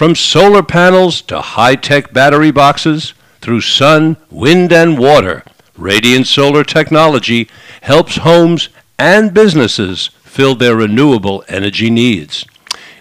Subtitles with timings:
[0.00, 3.12] From solar panels to high tech battery boxes,
[3.42, 5.44] through sun, wind, and water,
[5.76, 7.50] Radiant Solar Technology
[7.82, 12.46] helps homes and businesses fill their renewable energy needs.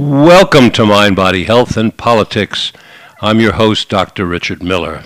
[0.08, 2.72] Welcome to Mind, Body, Health, and Politics.
[3.20, 4.24] I'm your host, Dr.
[4.24, 5.04] Richard Miller.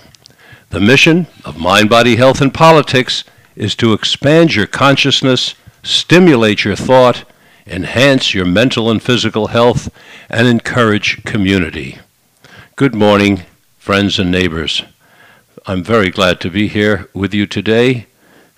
[0.71, 3.25] The mission of Mind, Body, Health, and Politics
[3.57, 7.25] is to expand your consciousness, stimulate your thought,
[7.67, 9.93] enhance your mental and physical health,
[10.31, 11.99] and encourage community.
[12.77, 13.43] Good morning,
[13.79, 14.85] friends and neighbors.
[15.67, 18.07] I'm very glad to be here with you today,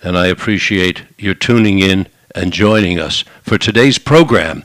[0.02, 4.64] and I appreciate your tuning in and joining us for today's program.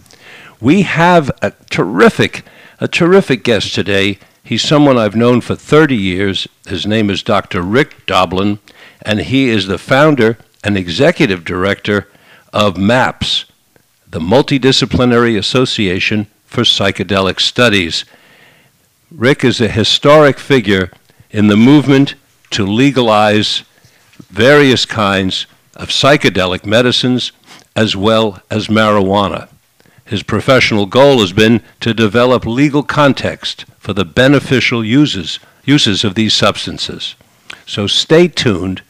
[0.62, 2.44] We have a terrific,
[2.80, 4.20] a terrific guest today.
[4.44, 6.48] He's someone I've known for 30 years.
[6.68, 7.62] His name is Dr.
[7.62, 8.60] Rick Doblin,
[9.02, 12.10] and he is the founder and executive director
[12.52, 13.46] of MAPS,
[14.10, 18.04] the Multidisciplinary Association for Psychedelic Studies.
[19.10, 20.92] Rick is a historic figure
[21.32, 22.16] in the movement
[22.50, 23.64] to legalize
[24.30, 25.46] various kinds
[25.76, 27.32] of psychedelic medicines
[27.78, 29.48] as well as marijuana.
[30.10, 36.16] His professional goal has been to develop legal context for the beneficial uses, uses of
[36.16, 37.14] these substances.
[37.68, 38.82] So stay tuned,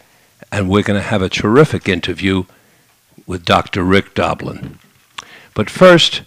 [0.49, 2.45] and we're going to have a terrific interview
[3.27, 3.83] with Dr.
[3.83, 4.79] Rick Doblin.
[5.53, 6.21] But first,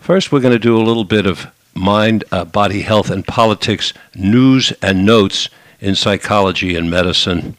[0.00, 3.92] first we're going to do a little bit of mind, uh, body health, and politics
[4.14, 7.58] news and notes in psychology and medicine.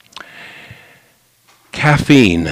[1.72, 2.48] Caffeine.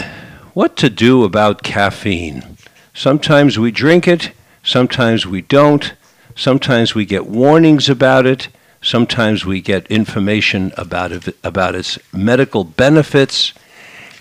[0.54, 2.55] What to do about caffeine?
[2.96, 4.32] Sometimes we drink it,
[4.64, 5.94] sometimes we don't.
[6.34, 8.50] Sometimes we get warnings about it.
[8.82, 13.54] Sometimes we get information about it, about its medical benefits.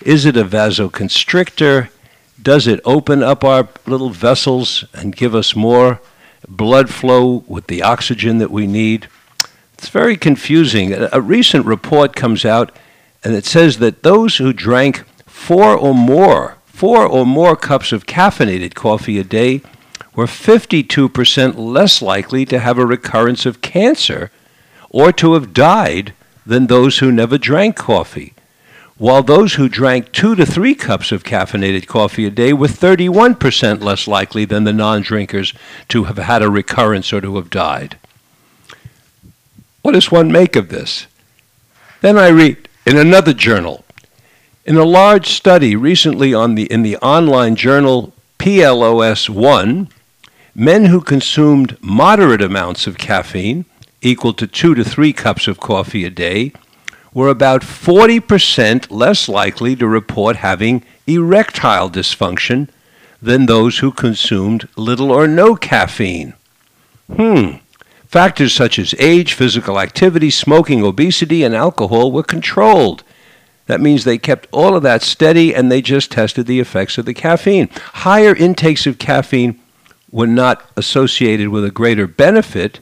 [0.01, 1.89] Is it a vasoconstrictor?
[2.41, 6.01] Does it open up our little vessels and give us more
[6.47, 9.07] blood flow with the oxygen that we need?
[9.73, 10.93] It's very confusing.
[10.93, 12.75] A, a recent report comes out
[13.23, 18.05] and it says that those who drank four or more, four or more cups of
[18.05, 19.61] caffeinated coffee a day
[20.13, 24.29] were 52% less likely to have a recurrence of cancer
[24.89, 26.13] or to have died
[26.45, 28.33] than those who never drank coffee.
[28.97, 33.81] While those who drank two to three cups of caffeinated coffee a day were 31%
[33.81, 35.53] less likely than the non drinkers
[35.87, 37.97] to have had a recurrence or to have died.
[39.81, 41.07] What does one make of this?
[42.01, 43.84] Then I read in another journal,
[44.65, 49.87] in a large study recently on the, in the online journal PLOS 1,
[50.55, 53.65] men who consumed moderate amounts of caffeine,
[54.01, 56.51] equal to two to three cups of coffee a day,
[57.13, 62.67] were about 40% less likely to report having erectile dysfunction
[63.21, 66.33] than those who consumed little or no caffeine.
[67.15, 67.57] Hmm.
[68.07, 73.03] Factors such as age, physical activity, smoking, obesity, and alcohol were controlled.
[73.67, 77.05] That means they kept all of that steady and they just tested the effects of
[77.05, 77.69] the caffeine.
[77.69, 79.59] Higher intakes of caffeine
[80.11, 82.79] were not associated with a greater benefit.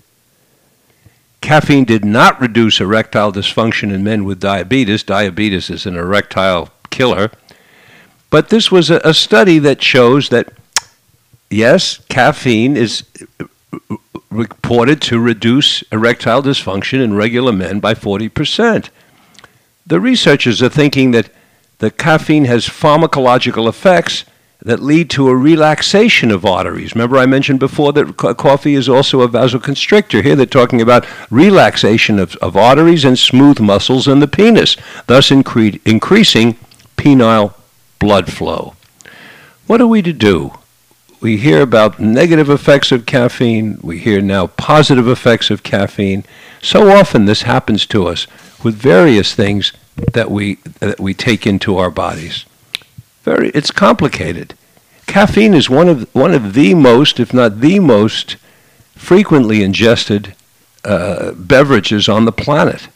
[1.41, 5.03] Caffeine did not reduce erectile dysfunction in men with diabetes.
[5.03, 7.31] Diabetes is an erectile killer.
[8.29, 10.53] But this was a, study that shows that,
[11.49, 13.03] yes, caffeine is
[14.31, 18.89] reported to reduce erectile dysfunction in regular men by 40%.
[19.85, 21.29] The researchers are thinking that
[21.79, 24.23] the caffeine has pharmacological effects
[24.61, 26.95] that lead to a relaxation of arteries.
[26.95, 30.23] Remember, I mentioned before that co- coffee is also a vasoconstrictor.
[30.23, 34.77] Here they're talking about relaxation of, of arteries and smooth muscles in the penis,
[35.07, 36.57] thus incre- increasing
[36.95, 37.53] penile
[37.99, 38.75] blood flow.
[39.67, 40.53] What are we to do?
[41.19, 43.79] We hear about negative effects of caffeine.
[43.81, 46.23] We hear now positive effects of caffeine.
[46.61, 48.27] So often this happens to us
[48.63, 49.73] with various things
[50.13, 52.45] that we that we take into our bodies.
[53.23, 54.55] Very, it's complicated.
[55.05, 58.37] Caffeine is one of one of the most, if not the most,
[58.95, 60.35] frequently ingested
[60.83, 62.87] uh, beverages on the planet.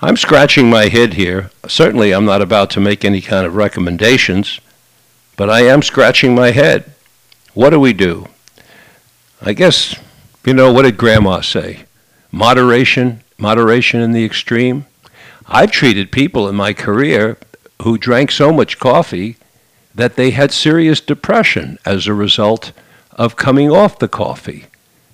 [0.00, 1.50] I'm scratching my head here.
[1.66, 4.60] Certainly, I'm not about to make any kind of recommendations,
[5.36, 6.92] but I am scratching my head.
[7.54, 8.26] What do we do?
[9.40, 9.96] I guess,
[10.44, 11.84] you know, what did Grandma say?
[12.30, 14.84] Moderation, moderation in the extreme.
[15.48, 17.38] I've treated people in my career
[17.82, 19.36] who drank so much coffee
[19.94, 22.72] that they had serious depression as a result
[23.12, 24.66] of coming off the coffee.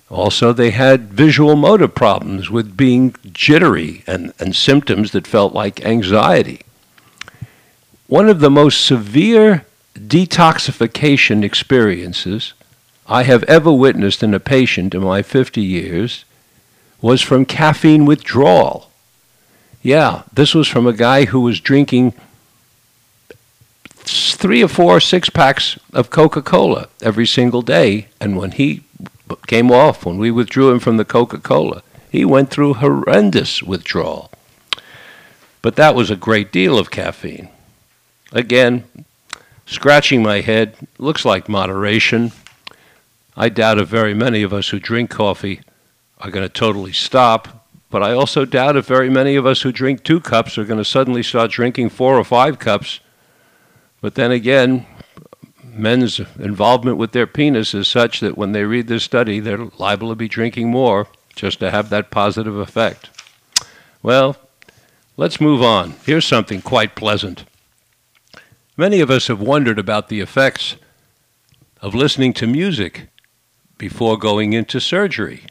[0.09, 5.85] Also, they had visual motor problems with being jittery and, and symptoms that felt like
[5.85, 6.61] anxiety.
[8.07, 9.65] One of the most severe
[9.95, 12.53] detoxification experiences
[13.07, 16.25] I have ever witnessed in a patient in my 50 years
[17.01, 18.89] was from caffeine withdrawal.
[19.83, 22.13] Yeah, this was from a guy who was drinking
[24.05, 28.07] three or four six packs of Coca Cola every single day.
[28.21, 28.83] And when he
[29.45, 34.31] came off, when we withdrew him from the Coca Cola, he went through horrendous withdrawal.
[35.61, 37.49] But that was a great deal of caffeine.
[38.31, 38.85] Again,
[39.65, 42.31] scratching my head, looks like moderation.
[43.35, 45.59] I doubt if very many of us who drink coffee
[46.19, 47.62] are going to totally stop,
[47.93, 50.79] but I also doubt if very many of us who drink two cups are going
[50.79, 53.01] to suddenly start drinking four or five cups.
[54.01, 54.87] But then again,
[55.63, 60.09] men's involvement with their penis is such that when they read this study, they're liable
[60.09, 63.11] to be drinking more just to have that positive effect.
[64.01, 64.37] Well,
[65.15, 65.93] let's move on.
[66.03, 67.45] Here's something quite pleasant.
[68.75, 70.77] Many of us have wondered about the effects
[71.79, 73.09] of listening to music
[73.77, 75.43] before going into surgery.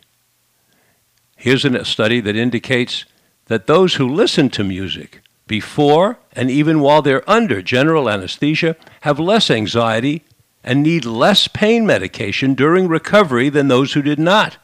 [1.43, 3.05] Here's a study that indicates
[3.47, 9.19] that those who listen to music before and even while they're under general anesthesia have
[9.19, 10.23] less anxiety
[10.63, 14.57] and need less pain medication during recovery than those who did not.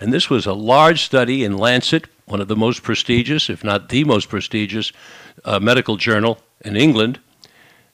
[0.00, 3.90] And this was a large study in Lancet, one of the most prestigious, if not
[3.90, 4.90] the most prestigious,
[5.44, 7.20] uh, medical journal in England.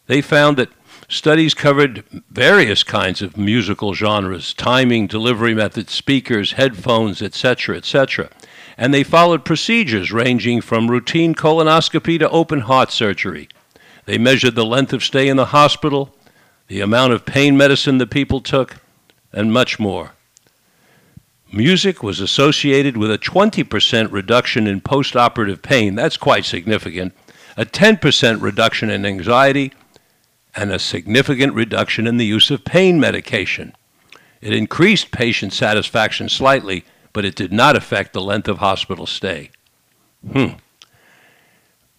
[0.06, 0.70] They found that
[1.10, 8.28] Studies covered various kinds of musical genres, timing, delivery methods, speakers, headphones, etc., etc.
[8.76, 13.48] And they followed procedures ranging from routine colonoscopy to open heart surgery.
[14.04, 16.14] They measured the length of stay in the hospital,
[16.66, 18.76] the amount of pain medicine the people took,
[19.32, 20.12] and much more.
[21.50, 25.94] Music was associated with a 20% reduction in postoperative pain.
[25.94, 27.14] That's quite significant.
[27.56, 29.72] A 10% reduction in anxiety
[30.58, 33.72] and a significant reduction in the use of pain medication.
[34.40, 39.50] It increased patient satisfaction slightly, but it did not affect the length of hospital stay.
[40.32, 40.54] Hmm.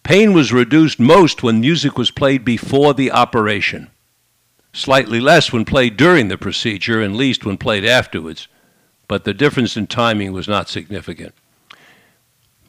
[0.02, 3.90] Pain was reduced most when music was played before the operation,
[4.74, 8.46] slightly less when played during the procedure, and least when played afterwards,
[9.08, 11.34] but the difference in timing was not significant.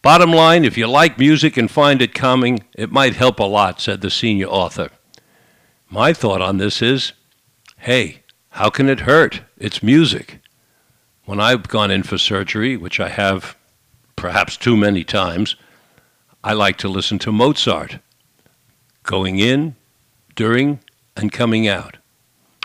[0.02, 3.82] Bottom line if you like music and find it calming, it might help a lot,
[3.82, 4.90] said the senior author.
[5.94, 7.12] My thought on this is
[7.80, 9.42] hey, how can it hurt?
[9.58, 10.40] It's music.
[11.26, 13.58] When I've gone in for surgery, which I have
[14.16, 15.58] perhaps too many times,
[16.46, 18.00] I like to listen to Mozart
[19.04, 19.76] going in,
[20.34, 20.80] during,
[21.18, 21.98] and coming out.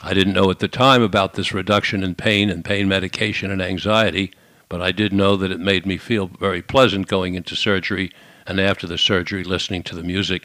[0.05, 3.61] I didn't know at the time about this reduction in pain and pain medication and
[3.61, 4.31] anxiety,
[4.69, 8.13] but I did know that it made me feel very pleasant going into surgery
[8.47, 10.45] and after the surgery listening to the music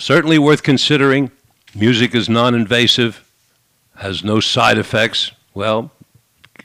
[0.00, 1.30] certainly worth considering.
[1.74, 3.30] Music is non invasive,
[3.96, 5.30] has no side effects.
[5.54, 5.92] Well,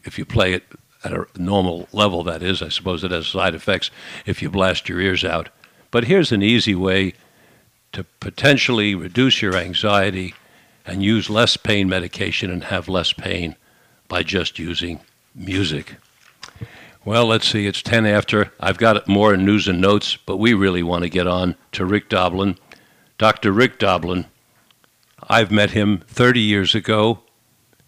[0.03, 0.63] if you play it
[1.03, 3.91] at a normal level, that is, I suppose it has side effects
[4.25, 5.49] if you blast your ears out.
[5.91, 7.13] But here's an easy way
[7.91, 10.33] to potentially reduce your anxiety
[10.85, 13.55] and use less pain medication and have less pain
[14.07, 15.00] by just using
[15.33, 15.95] music.
[17.03, 18.51] Well, let's see, it's 10 after.
[18.60, 22.10] I've got more news and notes, but we really want to get on to Rick
[22.10, 22.57] Doblin.
[23.17, 23.53] Dr.
[23.53, 24.25] Rick Doblin,
[25.24, 27.19] I've met him 30 years ago.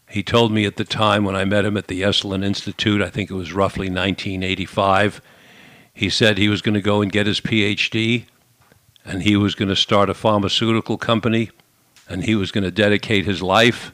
[0.09, 3.09] He told me at the time when I met him at the Esalen Institute, I
[3.09, 5.21] think it was roughly 1985,
[5.93, 8.25] he said he was going to go and get his PhD
[9.03, 11.49] and he was going to start a pharmaceutical company
[12.07, 13.93] and he was going to dedicate his life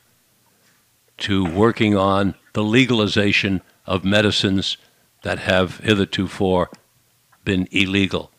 [1.18, 4.78] to working on the legalization of medicines
[5.24, 6.28] that have hitherto
[7.44, 8.30] been illegal.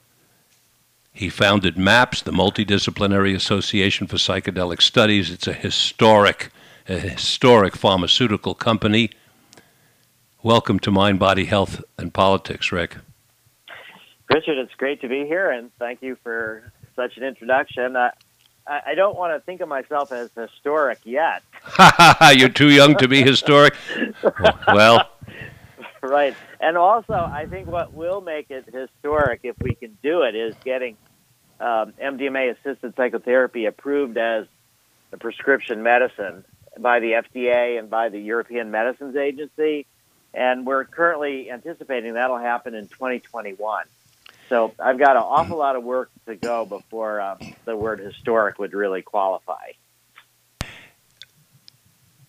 [1.16, 5.30] He founded MAPS, the Multidisciplinary Association for Psychedelic Studies.
[5.30, 6.50] It's a historic,
[6.88, 9.10] a historic pharmaceutical company.
[10.42, 12.96] Welcome to Mind, Body, Health, and Politics, Rick.
[14.28, 17.94] Richard, it's great to be here, and thank you for such an introduction.
[17.94, 18.10] Uh,
[18.66, 21.44] I don't want to think of myself as historic yet.
[22.34, 23.76] You're too young to be historic.
[24.66, 25.08] well,
[26.02, 26.34] right.
[26.58, 30.56] And also, I think what will make it historic, if we can do it, is
[30.64, 30.96] getting
[31.60, 34.46] um, MDMA assisted psychotherapy approved as
[35.12, 36.44] a prescription medicine
[36.78, 39.86] by the FDA and by the European Medicines Agency.
[40.32, 43.84] And we're currently anticipating that'll happen in 2021.
[44.48, 48.58] So I've got an awful lot of work to go before um, the word historic
[48.58, 49.72] would really qualify.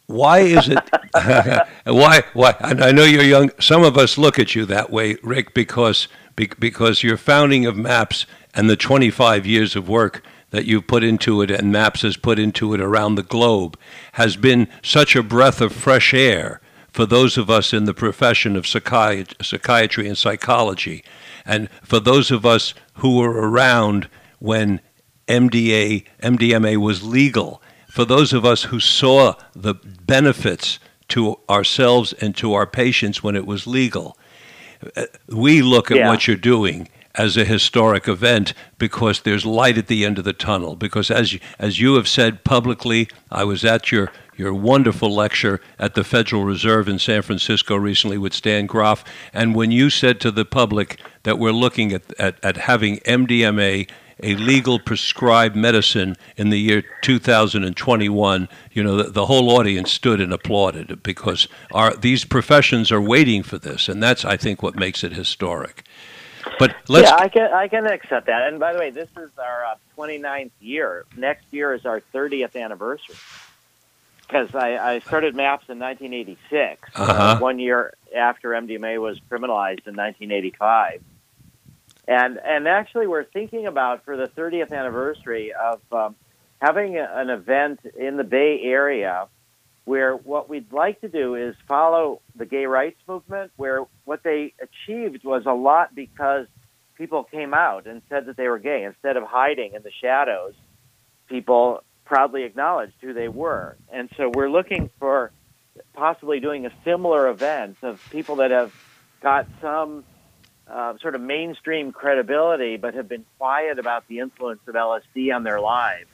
[0.08, 0.80] why is it?
[1.86, 2.24] why?
[2.34, 2.56] Why?
[2.60, 3.52] I know you're young.
[3.60, 8.26] Some of us look at you that way, Rick, because because your founding of MAPS
[8.56, 12.40] and the 25 years of work that you've put into it and MAPS has put
[12.40, 13.78] into it around the globe
[14.14, 18.56] has been such a breath of fresh air for those of us in the profession
[18.56, 21.04] of psychiatry and psychology,
[21.46, 24.08] and for those of us who were around
[24.40, 24.80] when
[25.28, 27.62] MDA, MDMA was legal
[27.96, 33.38] for those of us who saw the benefits to ourselves and to our patients when
[33.38, 34.18] it was legal,
[34.98, 36.10] uh, we look at yeah.
[36.10, 40.34] what you're doing as a historic event because there's light at the end of the
[40.34, 40.76] tunnel.
[40.76, 45.62] Because as you, as you have said publicly, I was at your your wonderful lecture
[45.80, 49.02] at the Federal Reserve in San Francisco recently with Stan Grof,
[49.34, 53.90] and when you said to the public that we're looking at, at, at having MDMA
[54.24, 60.22] a legal prescribed medicine in the year 2021, you know, the, the, whole audience stood
[60.22, 64.76] and applauded because our, these professions are waiting for this, and that's, I think, what
[64.76, 65.84] makes it historic.
[66.60, 67.10] But let's.
[67.10, 68.48] Yeah, I can, I can accept that.
[68.48, 71.06] And by the way, this is our uh, 29th year.
[71.16, 73.16] Next year is our 30th anniversary.
[74.22, 77.12] Because I, I started MAPS in 1986, uh-huh.
[77.12, 81.04] uh, one year after MDMA was criminalized in 1985
[82.08, 86.16] and and actually we're thinking about for the 30th anniversary of um,
[86.62, 89.28] having an event in the Bay Area
[89.86, 94.54] where what we'd like to do is follow the gay rights movement, where what they
[94.60, 96.48] achieved was a lot because
[96.96, 100.54] people came out and said that they were gay instead of hiding in the shadows.
[101.30, 105.32] People proudly acknowledged who they were, and so we're looking for
[105.94, 108.74] possibly doing a similar event of people that have
[109.22, 110.04] got some
[110.68, 115.44] uh, sort of mainstream credibility, but have been quiet about the influence of LSD on
[115.44, 116.08] their lives.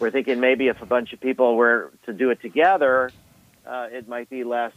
[0.00, 3.10] We're thinking maybe if a bunch of people were to do it together,
[3.66, 4.72] uh, it might be less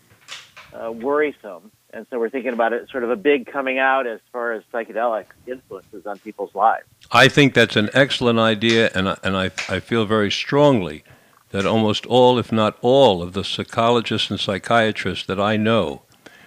[0.74, 1.72] uh, worrisome.
[1.94, 4.64] And so we're thinking about it sort of a big coming out as far as
[4.74, 6.86] psychedelic influences on people's lives.
[7.12, 11.04] I think that's an excellent idea, and and I, I feel very strongly
[11.52, 16.02] that almost all, if not all, of the psychologists and psychiatrists that I know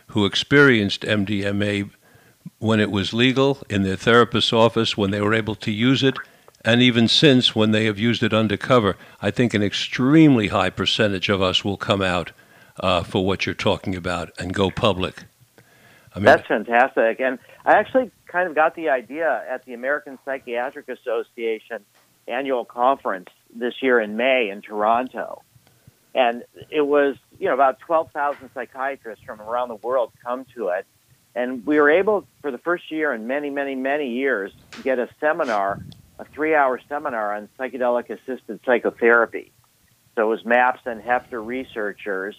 [0.09, 1.91] who experienced MDMA
[2.59, 6.17] when it was legal in their therapist's office, when they were able to use it,
[6.67, 8.97] and even since when they have used it undercover.
[9.23, 12.33] I think an extremely high percentage of us will come out
[12.81, 15.25] uh, for what you're talking about and go public.
[16.13, 17.21] I mean, That's fantastic.
[17.21, 21.85] And I actually kind of got the idea at the American Psychiatric Association
[22.27, 25.43] annual conference this year in May in Toronto.
[26.15, 30.87] And it was, you know, about 12,000 psychiatrists from around the world come to it
[31.37, 34.99] and we were able, for the first year in many, many, many years, to get
[34.99, 35.79] a seminar,
[36.19, 39.53] a three hour seminar on psychedelic assisted psychotherapy.
[40.15, 42.37] So it was MAPS and Heffter researchers.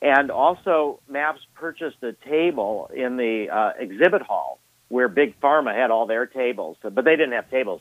[0.00, 5.90] And also, MAPS purchased a table in the uh, exhibit hall where Big Pharma had
[5.90, 7.80] all their tables, but they didn't have tables.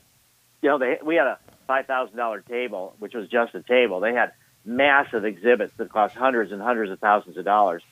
[0.62, 4.00] You know, they, we had a $5,000 table, which was just a table.
[4.00, 7.84] They had massive exhibits that cost hundreds and hundreds of thousands of dollars.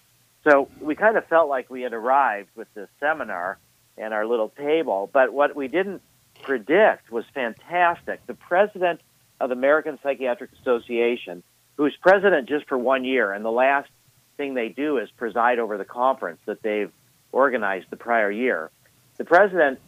[0.44, 3.58] So we kind of felt like we had arrived with this seminar
[3.98, 6.02] and our little table, but what we didn't
[6.42, 8.26] predict was fantastic.
[8.28, 9.02] The president
[9.40, 11.44] of the American Psychiatric Association,
[11.78, 13.90] who's president just for one year, and the last
[14.38, 16.92] thing they do is preside over the conference that they've
[17.32, 18.72] organized the prior year.
[19.18, 19.80] The president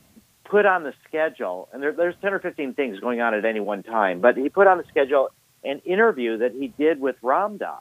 [0.43, 3.60] put on the schedule, and there, there's 10 or 15 things going on at any
[3.60, 5.29] one time, but he put on the schedule
[5.63, 7.77] an interview that he did with Ram Dass.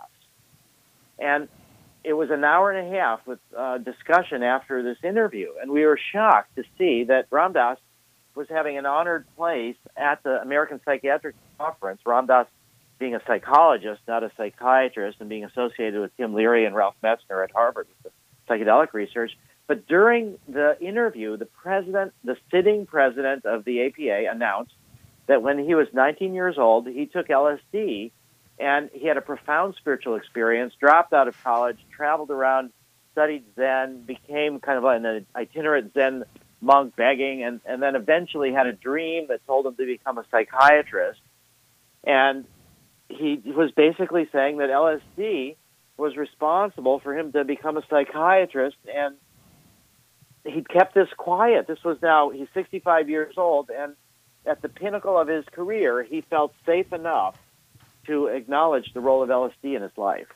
[1.18, 1.48] And
[2.04, 5.84] it was an hour and a half with uh, discussion after this interview, and we
[5.84, 7.78] were shocked to see that Ram Dass
[8.40, 12.00] was having an honored place at the American Psychiatric Conference.
[12.06, 12.46] Ram Dass
[12.98, 17.44] being a psychologist, not a psychiatrist, and being associated with Tim Leary and Ralph Metzner
[17.44, 19.32] at Harvard with the psychedelic research.
[19.66, 24.72] But during the interview, the president, the sitting president of the APA, announced
[25.26, 28.10] that when he was 19 years old, he took LSD
[28.58, 32.70] and he had a profound spiritual experience, dropped out of college, traveled around,
[33.12, 36.24] studied Zen, became kind of an itinerant Zen
[36.60, 40.24] monk begging, and, and then eventually had a dream that told him to become a
[40.30, 41.20] psychiatrist.
[42.04, 42.44] And
[43.08, 45.56] he was basically saying that LSD
[45.96, 49.16] was responsible for him to become a psychiatrist, and
[50.44, 51.66] he kept this quiet.
[51.66, 53.94] This was now, he's 65 years old, and
[54.46, 57.36] at the pinnacle of his career, he felt safe enough
[58.06, 60.26] to acknowledge the role of LSD in his life.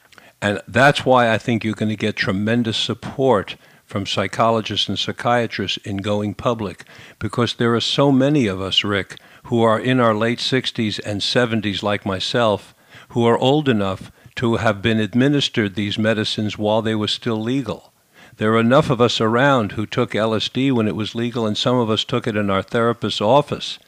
[0.43, 3.57] And that's why I think you're going to get tremendous support
[3.95, 6.83] from psychologists and psychiatrists in going public
[7.21, 11.21] because there are so many of us, Rick, who are in our late 60s and
[11.21, 12.75] 70s, like myself,
[13.11, 17.93] who are old enough to have been administered these medicines while they were still legal.
[18.39, 21.77] There are enough of us around who took LSD when it was legal, and some
[21.77, 23.79] of us took it in our therapist's office.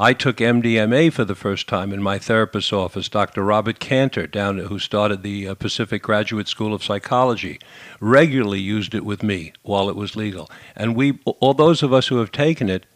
[0.00, 3.06] I took MDMA for the first time in my therapist's office.
[3.10, 3.42] Dr.
[3.42, 7.60] Robert Kantor, down who started the uh, Pacific Graduate School of Psychology,
[8.00, 10.50] regularly used it with me while it was legal.
[10.74, 12.86] And we, all those of us who have taken it,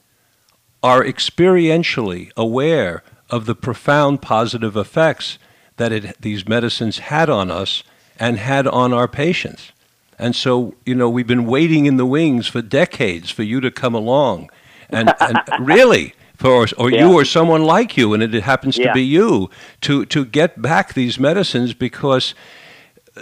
[0.82, 5.38] are experientially aware of the profound positive effects
[5.76, 7.82] that it, these medicines had on us
[8.18, 9.72] and had on our patients.
[10.18, 13.70] And so, you know, we've been waiting in the wings for decades for you to
[13.70, 14.48] come along.
[14.88, 17.06] And, and really, for or yeah.
[17.06, 18.88] you or someone like you, and it happens yeah.
[18.88, 19.50] to be you,
[19.82, 22.34] to, to get back these medicines because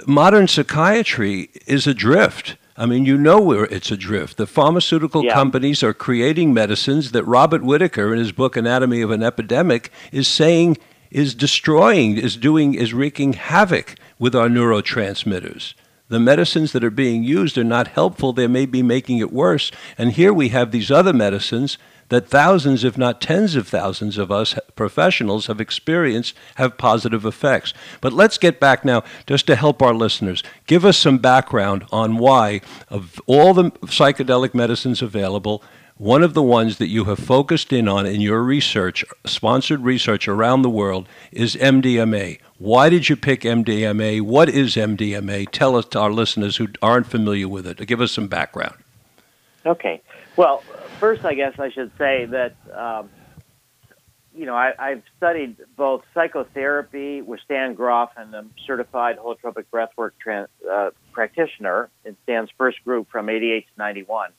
[0.07, 2.57] modern psychiatry is adrift.
[2.77, 4.39] I mean, you know where it's adrift.
[4.39, 5.35] The pharmaceutical yeah.
[5.35, 10.27] companies are creating medicines that Robert Whitaker, in his book Anatomy of an Epidemic, is
[10.27, 10.79] saying
[11.11, 15.75] is destroying, is doing, is wreaking havoc with our neurotransmitters.
[16.09, 18.33] The medicines that are being used are not helpful.
[18.33, 19.71] They may be making it worse.
[19.99, 21.79] And here we have these other medicines
[22.09, 27.73] that thousands, if not tens of thousands of us professionals have experienced have positive effects.
[28.01, 30.43] But let's get back now, just to help our listeners.
[30.67, 35.63] Give us some background on why, of all the psychedelic medicines available,
[35.99, 40.27] one of the ones that you have focused in on in your research, sponsored research
[40.27, 42.41] around the world, is MDMA.
[42.59, 44.21] Why did you pick MDMA?
[44.21, 45.49] What is MDMA?
[45.53, 47.87] Tell us to our listeners who aren't familiar with it.
[47.87, 48.75] Give us some background.
[49.65, 50.01] Okay.
[50.37, 50.65] Well,
[51.03, 53.11] first, I guess I should say that um,
[54.35, 60.13] you know I, have studied both psychotherapy with Stan Grof and a certified holotropic breathwork
[60.23, 64.31] trans, uh, practitioner in Stan's first group from '88 to '91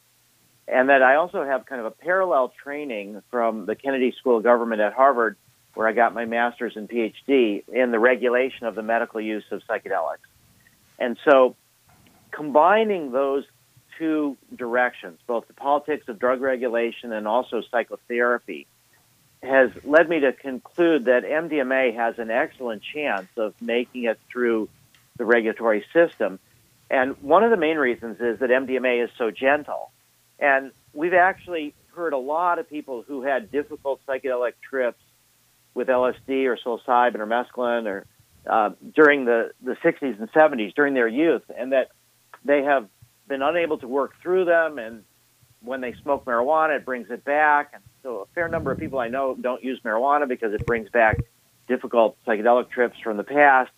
[0.67, 4.43] and that I also have kind of a parallel training from the Kennedy School of
[4.43, 5.35] Government at Harvard,
[5.73, 9.61] where I got my master's and PhD in the regulation of the medical use of
[9.69, 10.23] psychedelics.
[10.97, 11.57] And so,
[12.31, 13.43] combining those
[13.97, 18.67] two directions, both the politics of drug regulation and also psychotherapy,
[19.41, 24.69] has led me to conclude that MDMA has an excellent chance of making it through
[25.17, 26.39] the regulatory system.
[26.89, 29.91] And one of the main reasons is that MDMA is so gentle.
[30.39, 35.01] And we've actually heard a lot of people who had difficult psychedelic trips
[35.73, 38.05] with LSD or psilocybin or mescaline or
[38.45, 41.91] uh, during the, the 60s and 70s during their youth, and that
[42.43, 42.87] they have
[43.27, 44.77] been unable to work through them.
[44.77, 45.03] And
[45.61, 47.71] when they smoke marijuana, it brings it back.
[47.73, 50.89] And so a fair number of people I know don't use marijuana because it brings
[50.89, 51.17] back
[51.67, 53.71] difficult psychedelic trips from the past.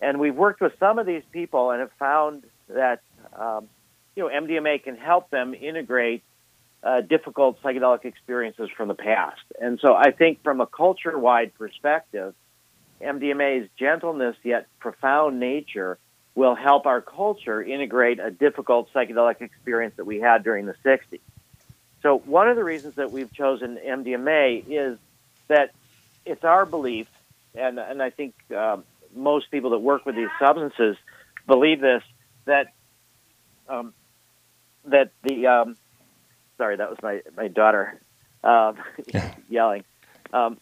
[0.00, 3.02] And we've worked with some of these people and have found that
[3.38, 3.68] um,
[4.16, 6.22] you know, MDMA can help them integrate
[6.82, 9.40] uh, difficult psychedelic experiences from the past.
[9.60, 12.34] And so I think from a culture wide perspective,
[13.00, 15.98] MDMA's gentleness yet profound nature
[16.34, 21.20] will help our culture integrate a difficult psychedelic experience that we had during the 60s.
[22.02, 24.98] So, one of the reasons that we've chosen MDMA is
[25.48, 25.72] that
[26.24, 27.06] it's our belief,
[27.54, 30.96] and, and I think um, most people that work with these substances
[31.46, 32.02] believe this,
[32.46, 32.68] that
[33.68, 33.94] um,
[34.84, 35.76] that the um,
[36.56, 38.00] sorry, that was my my daughter
[38.44, 38.72] uh,
[39.48, 39.84] yelling.
[40.32, 40.58] Um,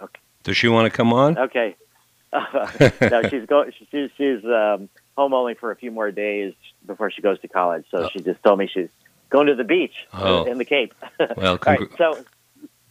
[0.00, 0.20] okay.
[0.42, 1.38] Does she want to come on?
[1.38, 1.76] Okay.
[3.00, 3.72] no, she's going.
[3.90, 6.54] She's she's um, home only for a few more days
[6.86, 7.84] before she goes to college.
[7.90, 8.08] So oh.
[8.10, 8.88] she just told me she's
[9.28, 10.44] going to the beach oh.
[10.44, 10.94] in the Cape.
[11.36, 12.24] well, congr- right, so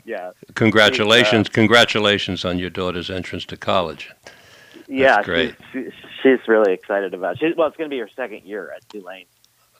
[0.05, 0.31] yeah.
[0.53, 1.47] Congratulations!
[1.47, 4.11] Uh, congratulations on your daughter's entrance to college.
[4.75, 5.55] That's yeah, great.
[5.71, 7.35] She's, she's really excited about.
[7.35, 7.39] It.
[7.39, 9.25] She, well, it's going to be her second year at Tulane.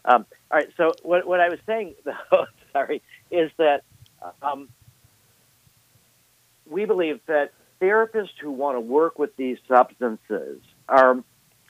[0.06, 0.70] Um, all right.
[0.76, 3.84] So what what I was saying, though, sorry, is that
[4.42, 4.70] um,
[6.68, 11.24] we believe that therapists who want to work with these substances are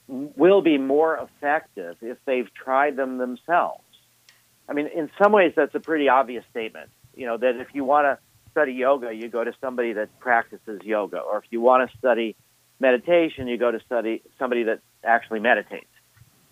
[0.07, 3.83] will be more effective if they've tried them themselves.
[4.67, 6.89] I mean, in some ways, that's a pretty obvious statement.
[7.15, 8.17] You know that if you want to
[8.51, 12.35] study yoga, you go to somebody that practices yoga, or if you want to study
[12.79, 15.85] meditation, you go to study somebody that actually meditates.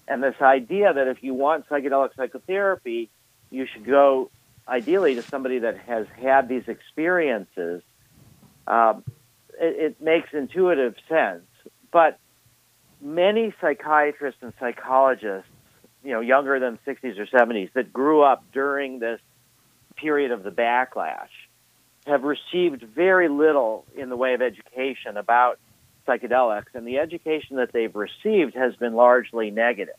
[0.07, 3.09] And this idea that if you want psychedelic psychotherapy,
[3.51, 4.31] you should go
[4.67, 7.81] ideally to somebody that has had these experiences,
[8.67, 9.03] um,
[9.59, 11.43] it, it makes intuitive sense.
[11.91, 12.19] But
[13.01, 15.49] many psychiatrists and psychologists,
[16.03, 19.19] you know, younger than 60s or 70s, that grew up during this
[19.95, 21.29] period of the backlash,
[22.05, 25.59] have received very little in the way of education about
[26.07, 29.95] psychedelics, and the education that they've received has been largely negative.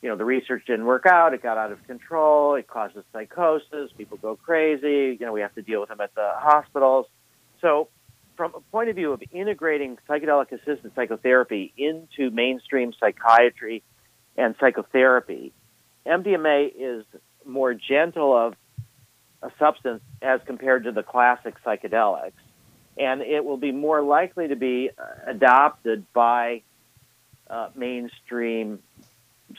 [0.00, 3.90] You know, the research didn't work out, it got out of control, it causes psychosis,
[3.98, 7.06] people go crazy, you know, we have to deal with them at the hospitals.
[7.60, 7.88] So
[8.36, 13.82] from a point of view of integrating psychedelic assisted psychotherapy into mainstream psychiatry
[14.36, 15.52] and psychotherapy,
[16.06, 17.04] MDMA is
[17.44, 18.54] more gentle of
[19.42, 22.32] a substance as compared to the classic psychedelics,
[22.96, 26.62] and it will be more likely to be uh, adopted by
[27.48, 28.80] uh, mainstream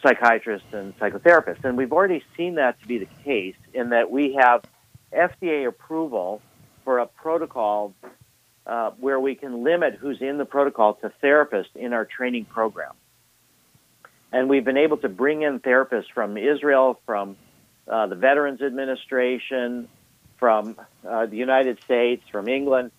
[0.01, 1.63] psychiatrists and psychotherapists.
[1.63, 4.63] And we've already seen that to be the case in that we have
[5.13, 6.41] FDA approval
[6.83, 7.93] for a protocol
[8.67, 12.93] uh, where we can limit who's in the protocol to therapists in our training program.
[14.31, 17.37] And we've been able to bring in therapists from Israel, from
[17.87, 19.87] uh, the Veterans Administration,
[20.37, 20.75] from
[21.07, 22.91] uh, the United States, from England,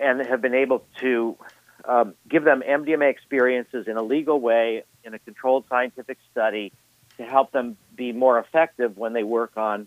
[0.00, 1.36] and have been able to
[1.84, 6.72] um, give them MDMA experiences in a legal way, in a controlled scientific study,
[7.18, 9.86] to help them be more effective when they work on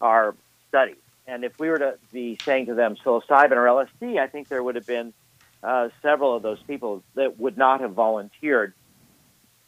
[0.00, 0.36] our
[0.68, 1.01] studies.
[1.26, 4.62] And if we were to be saying to them psilocybin or LSD, I think there
[4.62, 5.12] would have been
[5.62, 8.74] uh, several of those people that would not have volunteered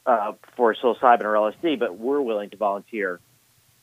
[0.07, 3.21] uh, for psilocybin or LSD, but were willing to volunteer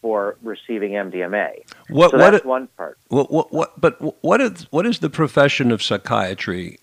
[0.02, 1.64] for receiving MDMA.
[1.90, 2.98] What, so what, that's one part.
[3.08, 6.80] What, what, what, but what is, what is the profession of psychiatry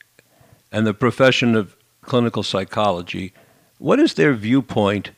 [0.70, 3.34] and the profession of clinical psychology?
[3.78, 5.10] What is their viewpoint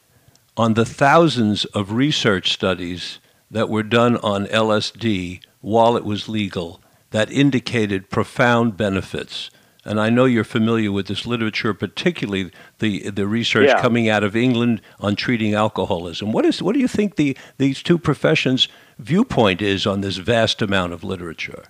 [0.57, 3.19] on the thousands of research studies
[3.51, 9.51] that were done on LSD while it was legal that indicated profound benefits?
[9.85, 13.81] And I know you're familiar with this literature, particularly the the research Yeah.
[13.81, 16.33] coming out of England on treating alcoholism.
[16.33, 20.61] What is what do you think the these two professions' viewpoint is on this vast
[20.61, 21.65] amount of literature?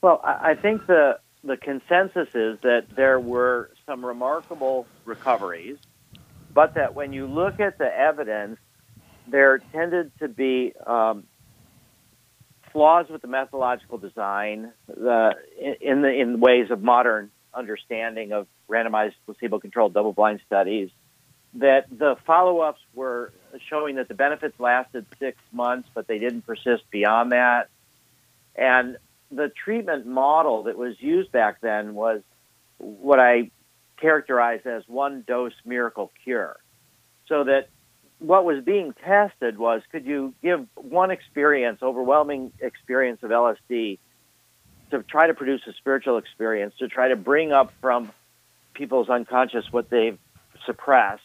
[0.00, 5.76] Well, I I think the the consensus is that there were some remarkable recoveries,
[6.54, 8.58] but that when you look at the evidence,
[9.26, 11.24] there tended to be um,
[12.72, 19.94] flaws with the methodological design, in the in ways of modern understanding of randomized placebo-controlled
[19.94, 20.90] double-blind studies.
[21.54, 23.32] That the follow-ups were
[23.70, 27.68] showing that the benefits lasted six months, but they didn't persist beyond that,
[28.56, 28.96] and
[29.30, 32.22] the treatment model that was used back then was
[32.78, 33.50] what I
[33.96, 36.56] characterized as one dose miracle cure.
[37.28, 37.68] So that
[38.26, 43.98] what was being tested was could you give one experience, overwhelming experience of LSD,
[44.90, 48.10] to try to produce a spiritual experience, to try to bring up from
[48.72, 50.18] people's unconscious what they've
[50.64, 51.22] suppressed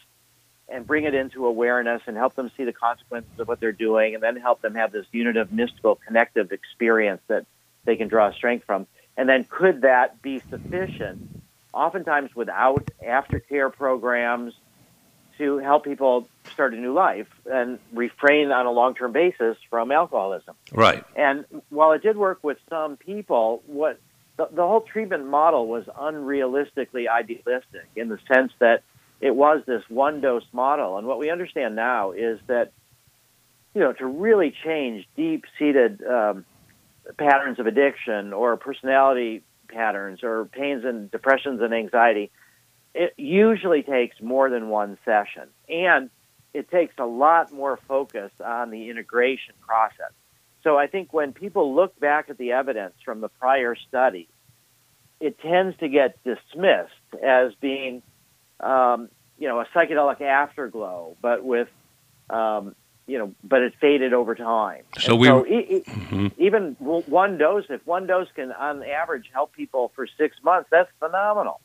[0.68, 4.14] and bring it into awareness and help them see the consequences of what they're doing
[4.14, 7.46] and then help them have this unitive, mystical, connective experience that
[7.84, 8.86] they can draw strength from.
[9.16, 14.54] And then could that be sufficient, oftentimes without aftercare programs,
[15.40, 19.90] to help people start a new life and refrain on a long term basis from
[19.90, 20.54] alcoholism?
[20.72, 21.02] Right.
[21.16, 23.98] And while it did work with some people, what
[24.36, 28.82] the, the whole treatment model was unrealistically idealistic in the sense that
[29.20, 30.96] it was this one dose model.
[30.96, 32.72] And what we understand now is that,
[33.74, 36.44] you know, to really change deep seated um,
[37.18, 42.30] patterns of addiction or personality patterns or pains and depressions and anxiety,
[42.94, 45.48] it usually takes more than one session.
[45.68, 46.10] And
[46.52, 50.12] it takes a lot more focus on the integration process.
[50.62, 54.28] So I think when people look back at the evidence from the prior study,
[55.20, 58.02] it tends to get dismissed as being,
[58.58, 61.68] um, you know, a psychedelic afterglow, but with,
[62.28, 62.74] um,
[63.06, 64.84] you know, but it faded over time.
[64.98, 66.32] So And we- so e- e- Mhm.
[66.38, 70.90] even one dose, if one dose can, on average, help people for six months, that's
[70.98, 71.60] phenomenal.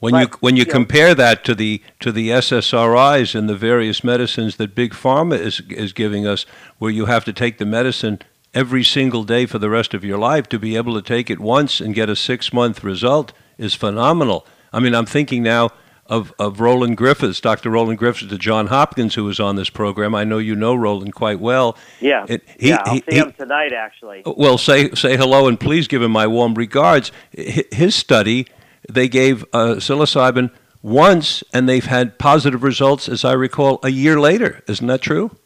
[0.00, 4.02] When you when you know- compare that to the to the SSRIs and the various
[4.02, 6.46] medicines that big pharma is is giving us,
[6.78, 8.18] where you have to take the medicine
[8.54, 11.38] every single day for the rest of your life to be able to take it
[11.38, 14.46] once and get a six month result is phenomenal.
[14.72, 15.70] I mean, I'm thinking now
[16.06, 17.68] of of Roland Griffiths, Dr.
[17.70, 20.14] Roland Griffiths, to John Hopkins, who was on this program.
[20.14, 21.76] I know you know Roland quite well.
[22.00, 22.82] Yeah, It- he- yeah.
[22.86, 24.22] I'll he- see he- him tonight, actually.
[24.24, 27.12] Well, say say hello and please give him my warm regards.
[27.32, 28.46] His study,
[28.88, 30.50] they gave uh, psilocybin
[30.82, 34.62] once, and they've had positive results, as I recall, a year later.
[34.66, 35.36] Isn't that true?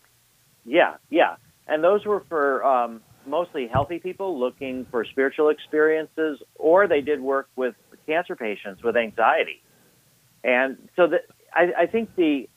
[0.65, 1.37] Yeah, yeah.
[1.67, 7.21] And those were for um, mostly healthy people looking for spiritual experiences, or they did
[7.21, 7.75] work with
[8.07, 9.63] cancer patients with anxiety.
[10.43, 11.19] And so the,
[11.53, 12.49] I, I think the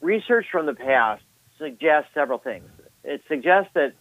[0.00, 1.22] research from the past
[1.58, 2.68] suggests several things.
[3.04, 3.92] It suggests that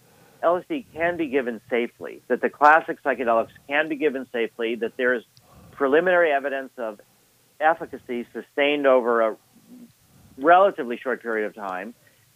[0.43, 5.13] LSD can be given safely, that the classic psychedelics can be given safely, that there
[5.13, 5.23] is
[5.75, 6.99] preliminary evidence of
[7.59, 9.37] efficacy sustained over a
[10.37, 11.93] relatively short period of time,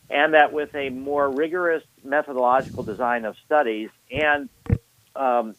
[0.10, 4.50] and that with a more rigorous methodological design of studies and
[5.16, 5.56] um,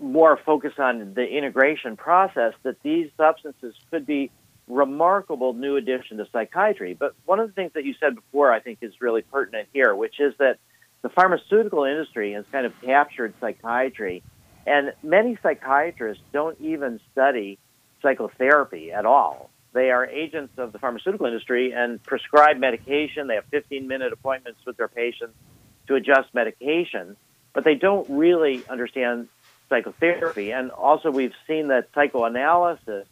[0.00, 4.30] more focus on the integration process, that these substances could be
[4.68, 6.94] remarkable new addition to psychiatry.
[6.94, 9.94] But one of the things that you said before, I think, is really pertinent here,
[9.94, 10.58] which is that
[11.02, 14.22] the pharmaceutical industry has kind of captured psychiatry,
[14.66, 17.58] and many psychiatrists don't even study
[18.00, 19.50] psychotherapy at all.
[19.72, 23.26] They are agents of the pharmaceutical industry and prescribe medication.
[23.26, 25.34] They have 15 minute appointments with their patients
[25.86, 27.16] to adjust medication,
[27.54, 29.28] but they don't really understand
[29.68, 30.52] psychotherapy.
[30.52, 33.06] And also, we've seen that psychoanalysis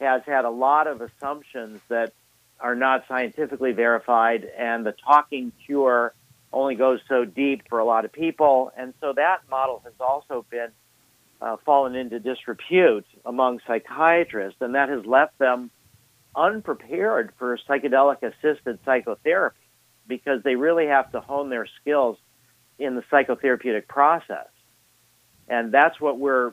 [0.00, 2.12] has had a lot of assumptions that
[2.60, 6.14] are not scientifically verified, and the talking cure
[6.54, 8.72] only goes so deep for a lot of people.
[8.76, 10.70] And so that model has also been
[11.40, 15.70] uh, fallen into disrepute among psychiatrists, and that has left them
[16.36, 19.56] unprepared for psychedelic assisted psychotherapy
[20.06, 22.18] because they really have to hone their skills
[22.78, 24.48] in the psychotherapeutic process.
[25.48, 26.52] And that's what we're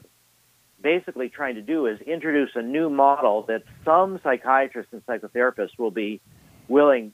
[0.82, 5.92] basically trying to do is introduce a new model that some psychiatrists and psychotherapists will
[5.92, 6.22] be
[6.68, 7.14] willing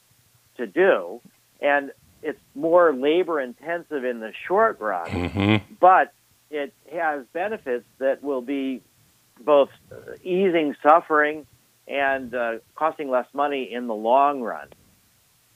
[0.58, 1.21] to do.
[1.62, 5.73] And it's more labor intensive in the short run, mm-hmm.
[5.80, 6.13] but
[6.49, 8.82] it has benefits that will be
[9.39, 9.69] both
[10.23, 11.45] easing suffering
[11.88, 14.67] and uh, costing less money in the long run.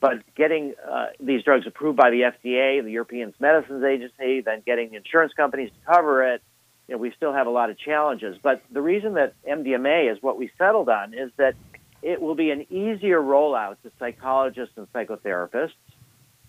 [0.00, 4.94] But getting uh, these drugs approved by the FDA, the European Medicines Agency, then getting
[4.94, 6.42] insurance companies to cover it,
[6.88, 8.36] you know, we still have a lot of challenges.
[8.42, 11.54] But the reason that MDMA is what we settled on is that
[12.02, 15.70] it will be an easier rollout to psychologists and psychotherapists.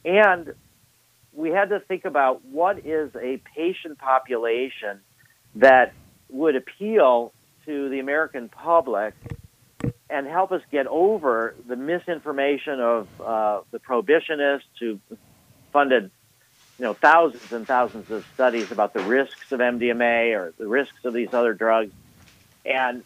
[0.05, 0.53] And
[1.31, 5.01] we had to think about what is a patient population
[5.55, 5.93] that
[6.29, 7.33] would appeal
[7.65, 9.13] to the American public
[10.09, 14.99] and help us get over the misinformation of uh, the prohibitionists who
[15.71, 16.11] funded
[16.77, 21.05] you know thousands and thousands of studies about the risks of MDMA or the risks
[21.05, 21.91] of these other drugs.
[22.65, 23.03] And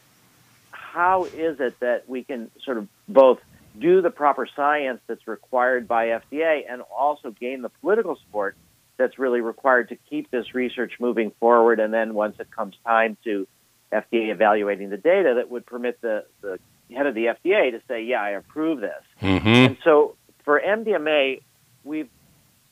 [0.72, 3.40] how is it that we can sort of both
[3.80, 8.56] do the proper science that's required by FDA and also gain the political support
[8.98, 11.80] that's really required to keep this research moving forward.
[11.80, 13.48] And then once it comes time to
[13.92, 16.60] FDA evaluating the data, that would permit the, the
[16.94, 19.04] head of the FDA to say, yeah, I approve this.
[19.22, 19.48] Mm-hmm.
[19.48, 21.42] And so for MDMA,
[21.84, 22.10] we've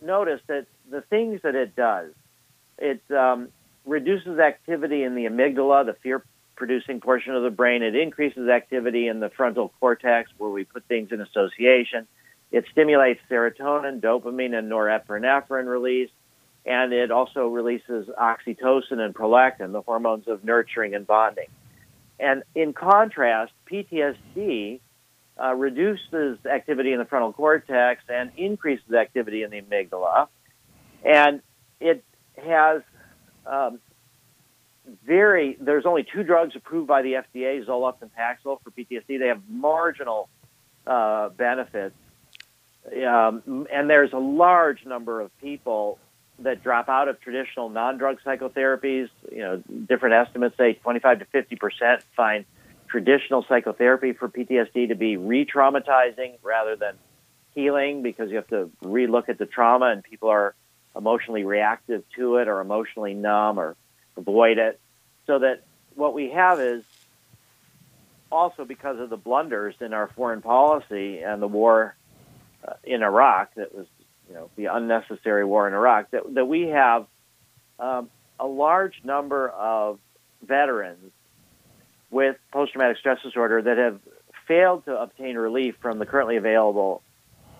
[0.01, 2.11] noticed that the things that it does,
[2.77, 3.49] it um,
[3.85, 6.23] reduces activity in the amygdala, the fear
[6.55, 7.83] producing portion of the brain.
[7.83, 12.07] It increases activity in the frontal cortex where we put things in association.
[12.51, 16.09] It stimulates serotonin, dopamine, and norepinephrine release.
[16.65, 21.47] And it also releases oxytocin and prolactin, the hormones of nurturing and bonding.
[22.19, 24.79] And in contrast, PTSD
[25.41, 30.27] uh, reduces activity in the frontal cortex and increases activity in the amygdala.
[31.03, 31.41] And
[31.79, 32.03] it
[32.37, 32.81] has
[33.45, 33.79] um,
[35.05, 39.19] very there's only two drugs approved by the FDA, Zoloft and Paxil for PTSD.
[39.19, 40.29] They have marginal
[40.85, 41.95] uh, benefits,
[43.05, 45.99] um, and there's a large number of people
[46.39, 49.09] that drop out of traditional non-drug psychotherapies.
[49.31, 52.45] You know, different estimates say 25 to 50 percent find
[52.87, 56.95] traditional psychotherapy for PTSD to be re-traumatizing rather than
[57.53, 60.53] healing because you have to re-look at the trauma and people are
[60.95, 63.75] emotionally reactive to it or emotionally numb or
[64.17, 64.79] avoid it.
[65.27, 65.63] So that
[65.95, 66.83] what we have is
[68.31, 71.95] also because of the blunders in our foreign policy and the war
[72.67, 73.87] uh, in Iraq that was,
[74.27, 77.05] you know, the unnecessary war in Iraq, that, that we have
[77.79, 79.99] um, a large number of
[80.45, 81.11] veterans
[82.09, 83.99] with post traumatic stress disorder that have
[84.47, 87.01] failed to obtain relief from the currently available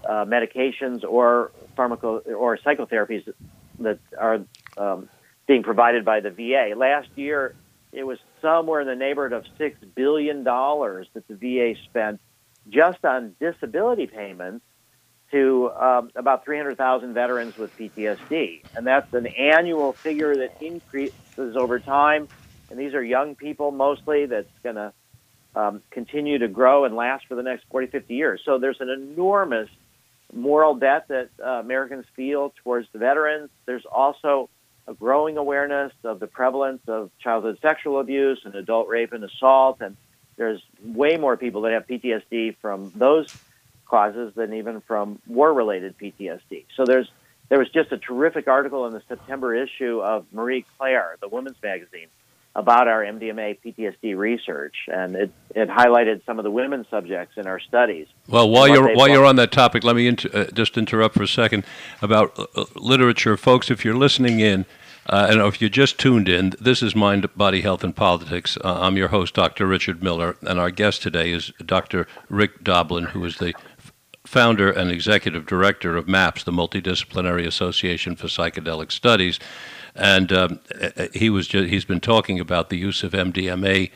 [0.07, 3.31] uh, medications or pharmaco or psychotherapies
[3.79, 4.41] that are
[4.77, 5.09] um,
[5.47, 6.73] being provided by the VA.
[6.77, 7.55] Last year,
[7.91, 12.19] it was somewhere in the neighborhood of $6 billion that the VA spent
[12.67, 14.65] just on disability payments
[15.31, 18.63] to um, about 300,000 veterans with PTSD.
[18.75, 22.29] And that's an annual figure that increases over time.
[22.69, 24.93] And these are young people mostly that's going to
[25.55, 28.41] um, continue to grow and last for the next 40, 50 years.
[28.45, 29.69] So there's an enormous
[30.33, 33.49] moral debt that uh, Americans feel towards the veterans.
[33.65, 34.49] There's also
[34.87, 39.81] a growing awareness of the prevalence of childhood sexual abuse and adult rape and assault.
[39.81, 39.97] And
[40.37, 43.33] there's way more people that have PTSD from those
[43.85, 46.65] causes than even from war related PTSD.
[46.75, 47.09] So there's
[47.49, 51.61] there was just a terrific article in the September issue of Marie Claire, the women's
[51.61, 52.07] magazine,
[52.55, 57.47] about our MDMA PTSD research, and it, it highlighted some of the women's subjects in
[57.47, 58.07] our studies.
[58.29, 61.23] Well, while you're while you're on that topic, let me inter- uh, just interrupt for
[61.23, 61.65] a second
[62.01, 63.69] about uh, uh literature, folks.
[63.69, 64.65] If you're listening in,
[65.07, 68.57] Uh, and if you just tuned in, this is Mind, Body, Health, and Politics.
[68.63, 69.67] Uh, I'm your host, Dr.
[69.67, 72.07] Richard Miller, and our guest today is Dr.
[72.27, 73.53] Rick Doblin, who is the
[74.25, 79.39] founder and executive director of MAPS, the Multidisciplinary Association for Psychedelic Studies.
[79.95, 80.59] And um,
[81.13, 83.91] he was ju- he's been talking about the use of MDMA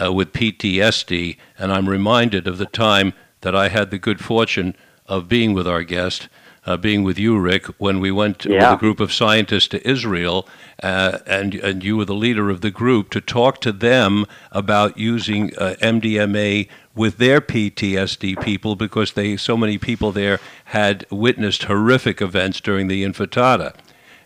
[0.00, 4.76] uh, with PTSD, and I'm reminded of the time that I had the good fortune
[5.06, 6.28] of being with our guest
[6.66, 8.70] uh, being with you, Rick, when we went yeah.
[8.70, 10.46] with a group of scientists to Israel,
[10.82, 14.98] uh, and and you were the leader of the group to talk to them about
[14.98, 21.64] using uh, MDMA with their PTSD people because they so many people there had witnessed
[21.64, 23.74] horrific events during the Intifada,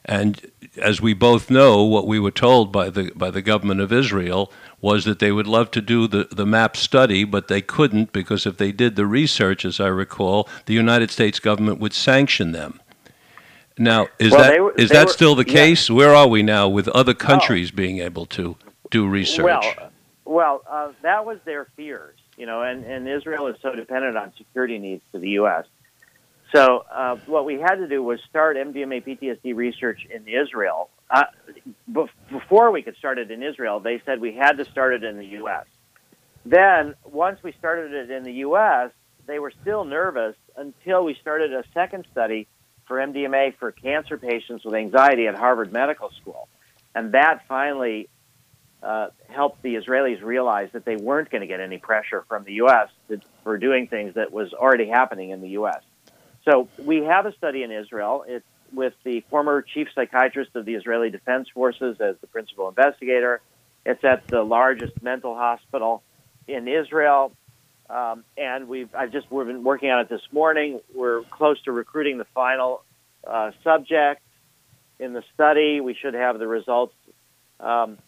[0.05, 3.93] and as we both know, what we were told by the by the government of
[3.93, 8.13] Israel was that they would love to do the, the MAPS study, but they couldn't
[8.13, 12.53] because if they did the research, as I recall, the United States government would sanction
[12.53, 12.81] them.
[13.79, 15.89] Now, is well, that were, is that were, still the case?
[15.89, 15.97] Yeah.
[15.97, 17.77] Where are we now with other countries oh.
[17.77, 18.57] being able to
[18.91, 19.45] do research?
[19.45, 19.91] Well,
[20.25, 24.33] well, uh, that was their fears, you know, and, and Israel is so dependent on
[24.37, 25.67] security needs to the U.S.
[26.55, 31.25] So uh, what we had to do was start MDMA PTSD research in Israel uh,
[32.31, 35.17] before we could start it in Israel, they said we had to start it in
[35.17, 35.67] the U.S.
[36.45, 38.91] Then, once we started it in the U.S.,
[39.27, 42.47] they were still nervous until we started a second study
[42.87, 46.49] for MDMA for cancer patients with anxiety at Harvard Medical School.
[46.95, 48.09] And that finally
[48.83, 52.55] uh, helped the Israelis realize that they weren't going to get any pressure from the
[52.55, 52.89] U.S.
[53.09, 55.83] To, for doing things that was already happening in the U.S.
[56.45, 58.25] So we have a study in Israel.
[58.27, 63.41] It's with the former chief psychiatrist of the Israeli Defense Forces as the principal investigator.
[63.87, 66.03] It's at the largest mental hospital
[66.47, 67.33] in Israel.
[67.89, 70.81] Um, and we've I've just we've been working on it this morning.
[70.95, 72.83] We're close to recruiting the final
[73.27, 74.23] uh, subject
[74.99, 75.81] in the study.
[75.81, 76.95] We should have the results
[77.61, 77.99] um,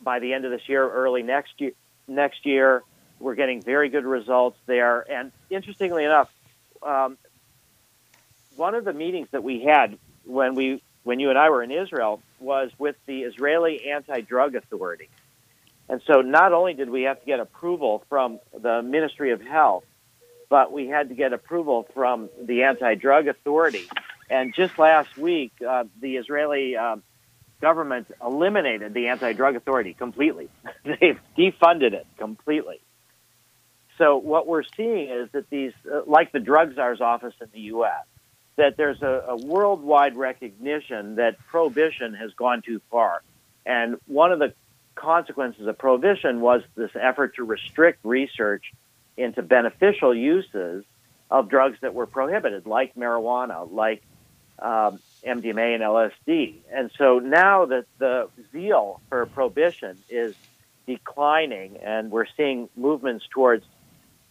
[0.00, 1.72] by the end of this year, early next year.
[2.08, 2.82] Next year,
[3.20, 5.10] we're getting very good results there.
[5.10, 6.28] And interestingly enough,
[6.82, 7.16] um,
[8.56, 11.70] one of the meetings that we had when we when you and I were in
[11.70, 15.08] Israel was with the Israeli Anti-Drug Authority.
[15.88, 19.84] And so not only did we have to get approval from the Ministry of Health,
[20.48, 23.84] but we had to get approval from the Anti-Drug Authority.
[24.30, 26.96] And just last week, uh, the Israeli uh,
[27.60, 30.48] government eliminated the Anti-Drug Authority completely.
[30.84, 32.80] They've defunded it completely.
[33.98, 37.60] So what we're seeing is that these, uh, like the Drug Czar's office in the
[37.60, 38.04] U.S.,
[38.56, 43.22] that there's a, a worldwide recognition that prohibition has gone too far.
[43.64, 44.54] And one of the
[44.94, 48.72] consequences of prohibition was this effort to restrict research
[49.16, 50.84] into beneficial uses
[51.30, 54.02] of drugs that were prohibited, like marijuana, like
[54.58, 56.56] um, MDMA and LSD.
[56.70, 60.34] And so now that the zeal for prohibition is
[60.86, 63.64] declining, and we're seeing movements towards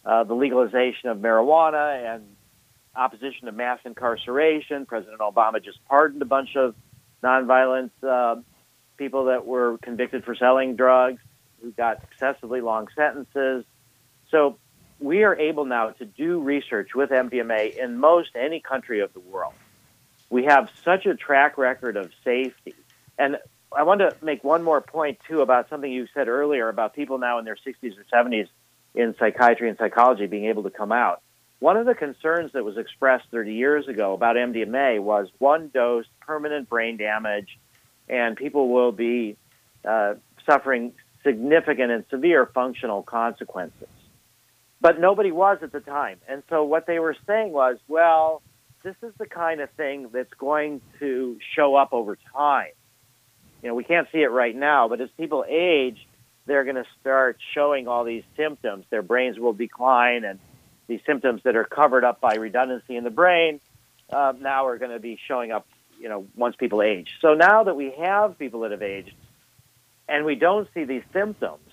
[0.04, 2.24] uh, the legalization of marijuana and
[2.94, 4.86] opposition to mass incarceration.
[4.86, 6.74] President Obama just pardoned a bunch of
[7.22, 8.36] nonviolent uh,
[8.96, 11.20] people that were convicted for selling drugs
[11.60, 13.64] who got excessively long sentences.
[14.30, 14.58] So
[15.00, 19.20] we are able now to do research with MDMA in most any country of the
[19.20, 19.54] world.
[20.30, 22.74] We have such a track record of safety.
[23.18, 23.38] And
[23.76, 27.18] I want to make one more point, too, about something you said earlier about people
[27.18, 28.48] now in their 60s or 70s
[28.94, 31.22] in psychiatry and psychology being able to come out.
[31.62, 36.06] One of the concerns that was expressed 30 years ago about MDMA was one dose,
[36.20, 37.56] permanent brain damage,
[38.08, 39.36] and people will be
[39.84, 43.86] uh, suffering significant and severe functional consequences.
[44.80, 46.18] But nobody was at the time.
[46.26, 48.42] And so what they were saying was, well,
[48.82, 52.72] this is the kind of thing that's going to show up over time.
[53.62, 56.08] You know, we can't see it right now, but as people age,
[56.44, 58.84] they're going to start showing all these symptoms.
[58.90, 60.40] Their brains will decline and
[60.86, 63.60] these symptoms that are covered up by redundancy in the brain
[64.12, 65.66] uh, now are going to be showing up,
[65.98, 67.10] you know, once people age.
[67.20, 69.14] So now that we have people that have aged
[70.08, 71.68] and we don't see these symptoms,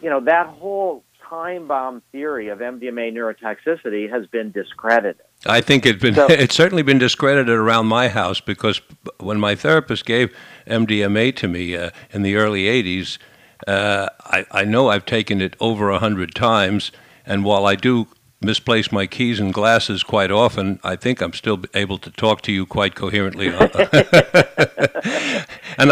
[0.00, 5.24] you know, that whole time bomb theory of MDMA neurotoxicity has been discredited.
[5.46, 8.80] I think it's been so, it's certainly been discredited around my house because
[9.18, 10.34] when my therapist gave
[10.66, 13.18] MDMA to me uh, in the early '80s,
[13.66, 16.92] uh, I, I know I've taken it over a hundred times,
[17.26, 18.08] and while I do
[18.40, 22.52] misplace my keys and glasses quite often, I think I'm still able to talk to
[22.52, 23.48] you quite coherently.
[23.48, 23.56] and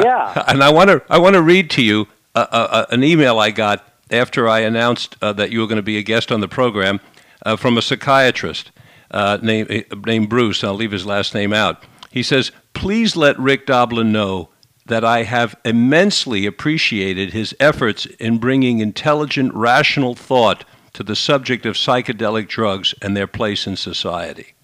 [0.03, 0.33] yeah.
[0.37, 3.39] I, and I want to I want to read to you uh, uh, an email
[3.39, 6.41] I got after I announced uh, that you were going to be a guest on
[6.41, 7.01] the program
[7.45, 8.71] uh, from a psychiatrist
[9.11, 10.65] uh, named named Bruce.
[10.65, 11.85] I'll leave his last name out.
[12.11, 14.49] He says, "Please let Rick Doblin know
[14.87, 20.65] that I have immensely appreciated his efforts in bringing intelligent, rational thought
[20.95, 24.55] to the subject of psychedelic drugs and their place in society.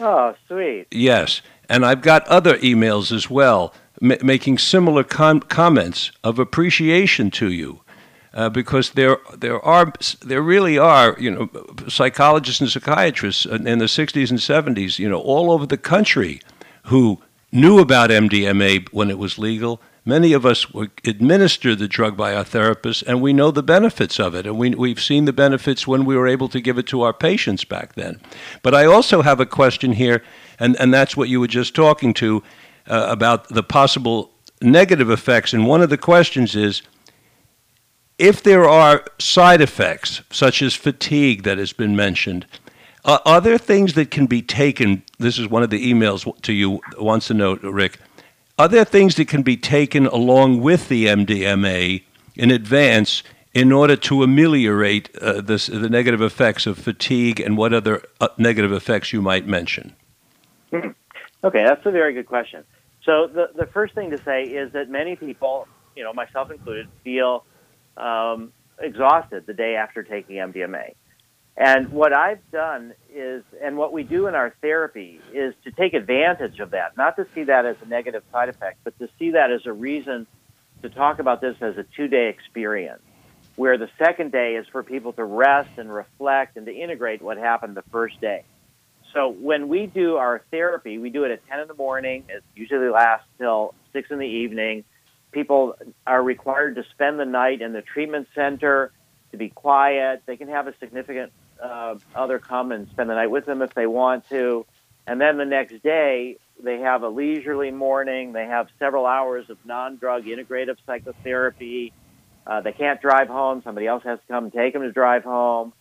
[0.00, 0.86] Oh, sweet.
[0.90, 1.42] Yes.
[1.68, 7.50] And I've got other emails as well m- making similar com- comments of appreciation to
[7.50, 7.80] you.
[8.34, 11.48] Uh, because there, there are, there really are, you know,
[11.88, 14.38] psychologists and psychiatrists in the 60s and
[14.76, 16.42] 70s, you know, all over the country,
[16.84, 17.18] who
[17.50, 19.80] knew about MDMA when it was legal.
[20.08, 20.66] Many of us
[21.04, 24.46] administer the drug by our therapists, and we know the benefits of it.
[24.46, 27.12] And we, we've seen the benefits when we were able to give it to our
[27.12, 28.20] patients back then.
[28.62, 30.22] But I also have a question here,
[30.60, 32.44] and, and that's what you were just talking to
[32.86, 34.30] uh, about the possible
[34.62, 35.52] negative effects.
[35.52, 36.82] And one of the questions is
[38.16, 42.46] if there are side effects, such as fatigue that has been mentioned,
[43.04, 45.02] uh, are there things that can be taken?
[45.18, 47.98] This is one of the emails to you wants to know, Rick.
[48.58, 52.02] Are there things that can be taken along with the MDMA
[52.36, 57.74] in advance in order to ameliorate uh, this, the negative effects of fatigue and what
[57.74, 59.94] other uh, negative effects you might mention?
[60.70, 60.88] Hmm.
[61.44, 62.64] Okay, that's a very good question.
[63.04, 66.88] So the the first thing to say is that many people, you know, myself included,
[67.04, 67.44] feel
[67.96, 70.94] um, exhausted the day after taking MDMA.
[71.56, 75.94] And what I've done is, and what we do in our therapy is to take
[75.94, 79.30] advantage of that, not to see that as a negative side effect, but to see
[79.30, 80.26] that as a reason
[80.82, 83.00] to talk about this as a two day experience,
[83.56, 87.38] where the second day is for people to rest and reflect and to integrate what
[87.38, 88.44] happened the first day.
[89.14, 92.24] So when we do our therapy, we do it at 10 in the morning.
[92.28, 94.84] It usually lasts till 6 in the evening
[95.36, 95.76] people
[96.06, 98.90] are required to spend the night in the treatment center
[99.30, 100.22] to be quiet.
[100.24, 101.30] They can have a significant
[101.62, 104.66] uh, other come and spend the night with them if they want to.
[105.06, 108.32] And then the next day, they have a leisurely morning.
[108.32, 111.92] They have several hours of non drug integrative psychotherapy.
[112.46, 113.62] Uh, they can't drive home.
[113.62, 115.72] Somebody else has to come take them to drive home.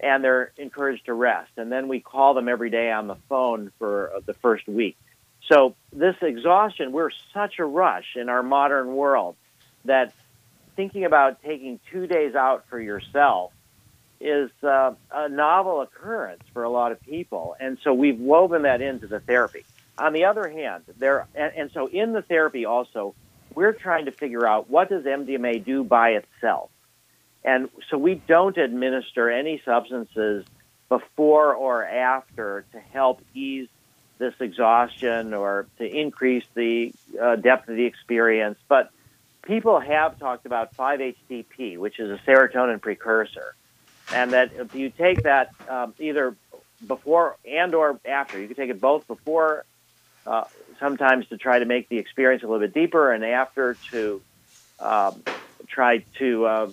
[0.00, 1.52] And they're encouraged to rest.
[1.56, 4.96] And then we call them every day on the phone for uh, the first week.
[5.50, 9.36] So this exhaustion, we're such a rush in our modern world
[9.84, 10.12] that
[10.74, 13.52] thinking about taking two days out for yourself
[14.24, 18.80] is uh, a novel occurrence for a lot of people, and so we've woven that
[18.80, 19.64] into the therapy.
[19.98, 23.14] On the other hand, there and, and so in the therapy also,
[23.54, 26.70] we're trying to figure out what does MDMA do by itself,
[27.44, 30.44] and so we don't administer any substances
[30.88, 33.68] before or after to help ease
[34.18, 38.58] this exhaustion or to increase the uh, depth of the experience.
[38.68, 38.90] But
[39.42, 43.54] people have talked about 5-HTP, which is a serotonin precursor,
[44.14, 46.36] and that if you take that um, either
[46.86, 49.64] before and or after, you can take it both before,
[50.26, 50.44] uh,
[50.78, 54.22] sometimes to try to make the experience a little bit deeper, and after to
[54.80, 55.22] um,
[55.66, 56.70] try to uh,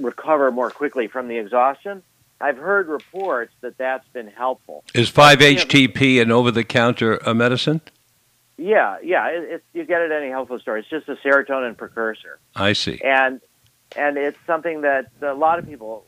[0.00, 2.02] recover more quickly from the exhaustion.
[2.42, 4.82] I've heard reports that that's been helpful.
[4.94, 7.82] Is 5-HTP an over-the-counter uh, medicine?
[8.56, 9.28] Yeah, yeah.
[9.28, 10.78] It, it, you get it at any health food store.
[10.78, 12.38] It's just a serotonin precursor.
[12.56, 13.00] I see.
[13.04, 13.40] And
[13.96, 16.06] and it's something that a lot of people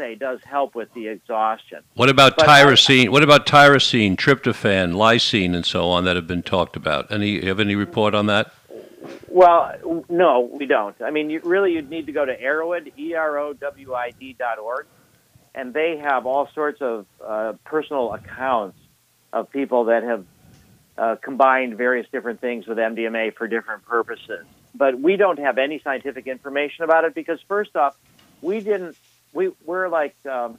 [0.00, 1.82] say does help with the exhaustion.
[1.94, 3.06] What about but tyrosine?
[3.06, 7.12] I, what about tyrosine, tryptophan, lysine, and so on that have been talked about?
[7.12, 8.52] Any have any report on that?
[9.28, 11.00] Well, no, we don't.
[11.02, 14.10] I mean, you, really, you'd need to go to Erowid, E R O W I
[14.10, 14.86] D dot org,
[15.54, 18.78] and they have all sorts of uh, personal accounts
[19.32, 20.24] of people that have
[20.98, 24.44] uh, combined various different things with MDMA for different purposes.
[24.74, 27.96] But we don't have any scientific information about it because, first off,
[28.40, 28.96] we didn't.
[29.32, 30.58] We we're like, um,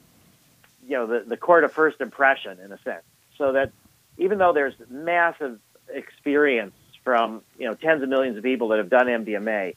[0.86, 3.04] you know, the the court of first impression in a sense.
[3.38, 3.72] So that
[4.18, 5.58] even though there's massive
[5.88, 9.76] experience from you know tens of millions of people that have done MDMA,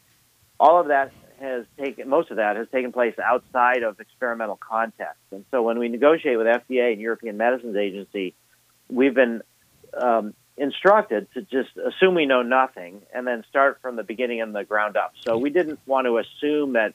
[0.60, 5.22] all of that has taken most of that has taken place outside of experimental context.
[5.32, 8.34] And so when we negotiate with FDA and European Medicines Agency,
[8.90, 9.42] we've been
[9.94, 14.56] um, instructed to just assume we know nothing and then start from the beginning and
[14.56, 15.14] the ground up.
[15.26, 16.94] So we didn't want to assume that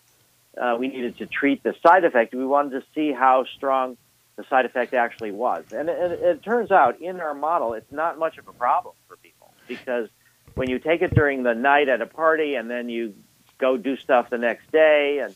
[0.59, 2.35] uh, we needed to treat the side effect.
[2.35, 3.97] We wanted to see how strong
[4.37, 5.65] the side effect actually was.
[5.73, 9.17] And it, it turns out in our model, it's not much of a problem for
[9.17, 10.09] people because
[10.55, 13.15] when you take it during the night at a party and then you
[13.59, 15.35] go do stuff the next day and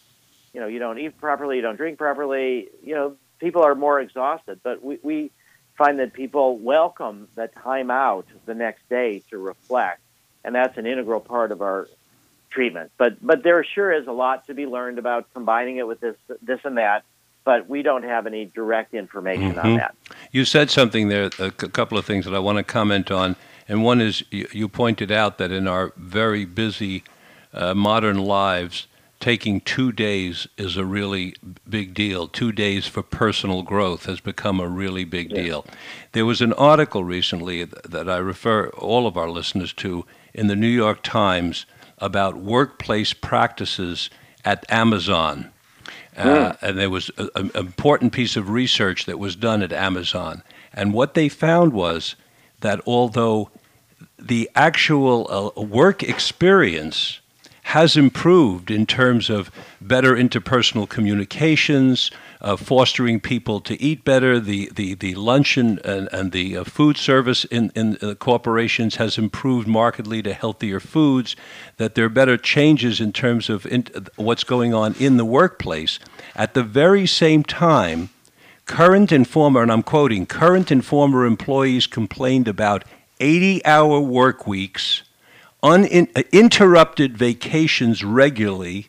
[0.53, 4.01] you know you don't eat properly you don't drink properly you know people are more
[4.01, 5.31] exhausted but we, we
[5.77, 10.01] find that people welcome the time out the next day to reflect
[10.45, 11.89] and that's an integral part of our
[12.55, 16.01] treatment but but there sure is a lot to be learned about combining it with
[16.01, 17.05] this this and that
[17.45, 19.67] but we don't have any direct information mm-hmm.
[19.67, 19.95] on that
[20.33, 23.37] you said something there a couple of things that i want to comment on
[23.69, 27.03] And one is you, you pointed out that in our very busy
[27.53, 28.87] uh, modern lives,
[29.21, 31.35] taking two days is a really
[31.69, 32.29] big deal.
[32.29, 35.43] Two days for personal growth has become a really big Yeah.
[35.43, 35.67] deal.
[36.13, 40.57] There was an article recently that I refer all of our listeners to in the
[40.57, 41.65] New York Times
[41.99, 44.11] about workplace practices
[44.45, 45.51] at Amazon.
[46.17, 50.43] Uh, and there was an important piece of research that was done at Amazon.
[50.73, 52.15] And what they found was
[52.61, 53.51] that although
[54.19, 57.21] the actual uh, work experience
[57.65, 59.51] has improved in terms of
[59.81, 62.11] better interpersonal communications,
[62.43, 64.39] uh, fostering people to eat better.
[64.39, 69.17] The, the, the luncheon and, and the uh, food service in, in uh, corporations has
[69.17, 71.37] improved markedly to healthier foods,
[71.79, 73.87] that there are better changes in terms of in,
[74.17, 75.99] what's going on in the workplace.
[76.37, 78.11] At the very same time,
[78.67, 82.85] current and former, and I'm quoting, current and former employees complained about
[83.21, 85.03] 80 hour work weeks
[85.65, 88.89] uninterrupted vacations regularly,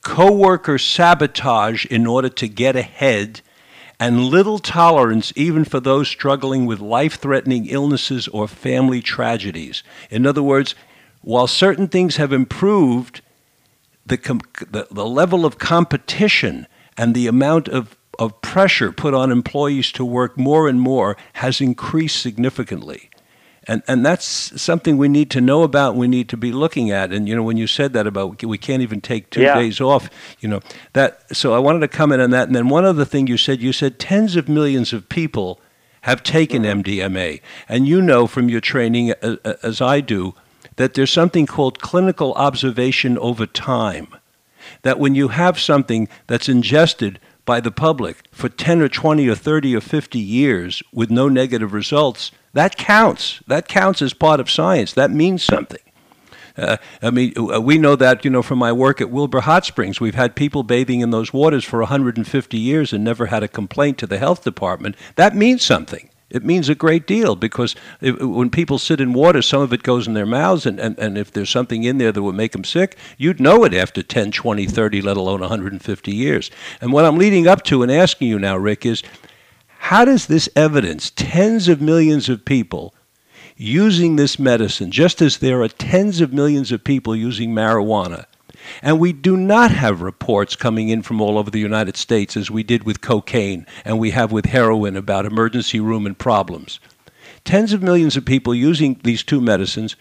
[0.00, 3.42] coworker sabotage in order to get ahead,
[4.00, 9.82] and little tolerance even for those struggling with life threatening illnesses or family tragedies.
[10.10, 10.74] In other words,
[11.20, 13.20] while certain things have improved,
[14.04, 16.66] the, com- the, the level of competition
[16.96, 21.60] and the amount of, of pressure put on employees to work more and more has
[21.60, 23.10] increased significantly
[23.66, 25.96] and and that's something we need to know about.
[25.96, 27.12] We need to be looking at.
[27.12, 29.54] And you know, when you said that about we can't even take two Yeah.
[29.54, 30.10] days off,
[30.40, 30.60] you know
[30.92, 31.36] that.
[31.36, 32.46] So I wanted to comment on that.
[32.46, 35.60] And then one other thing you said, you said tens of millions of people
[36.02, 40.34] have taken MDMA, and you know from your training, uh, uh, as I do,
[40.76, 44.08] that there's something called clinical observation over time.
[44.82, 49.34] That when you have something that's ingested by the public for 10 or 20 or
[49.34, 53.40] 30 or 50 years with no negative results, that counts.
[53.46, 54.92] That counts as part of science.
[54.94, 55.80] That means something.
[56.56, 59.66] Uh, I mean, uh, we know that, you know, from my work at Wilbur Hot
[59.66, 60.00] Springs.
[60.00, 63.98] We've had people bathing in those waters for 150 years and never had a complaint
[63.98, 64.96] to the health department.
[65.16, 66.10] That means something.
[66.30, 69.82] It means a great deal because if, when people sit in water, some of it
[69.82, 72.52] goes in their mouths, and, and, and if there's something in there that would make
[72.52, 76.50] them sick, you'd know it after 10, 20, 30, let alone 150 years.
[76.80, 79.02] And what I'm leading up to and asking you now, Rick, is
[79.88, 82.94] how does this evidence, tens of millions of people
[83.54, 88.24] using this medicine, just as there are tens of millions of people using marijuana,
[88.80, 92.50] and we do not have reports coming in from all over the United States as
[92.50, 96.80] we did with cocaine and we have with heroin about emergency room and problems.
[97.44, 99.96] Tens of millions of people using these two medicines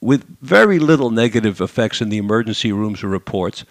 [0.00, 3.64] with very little negative effects in the emergency rooms or reports.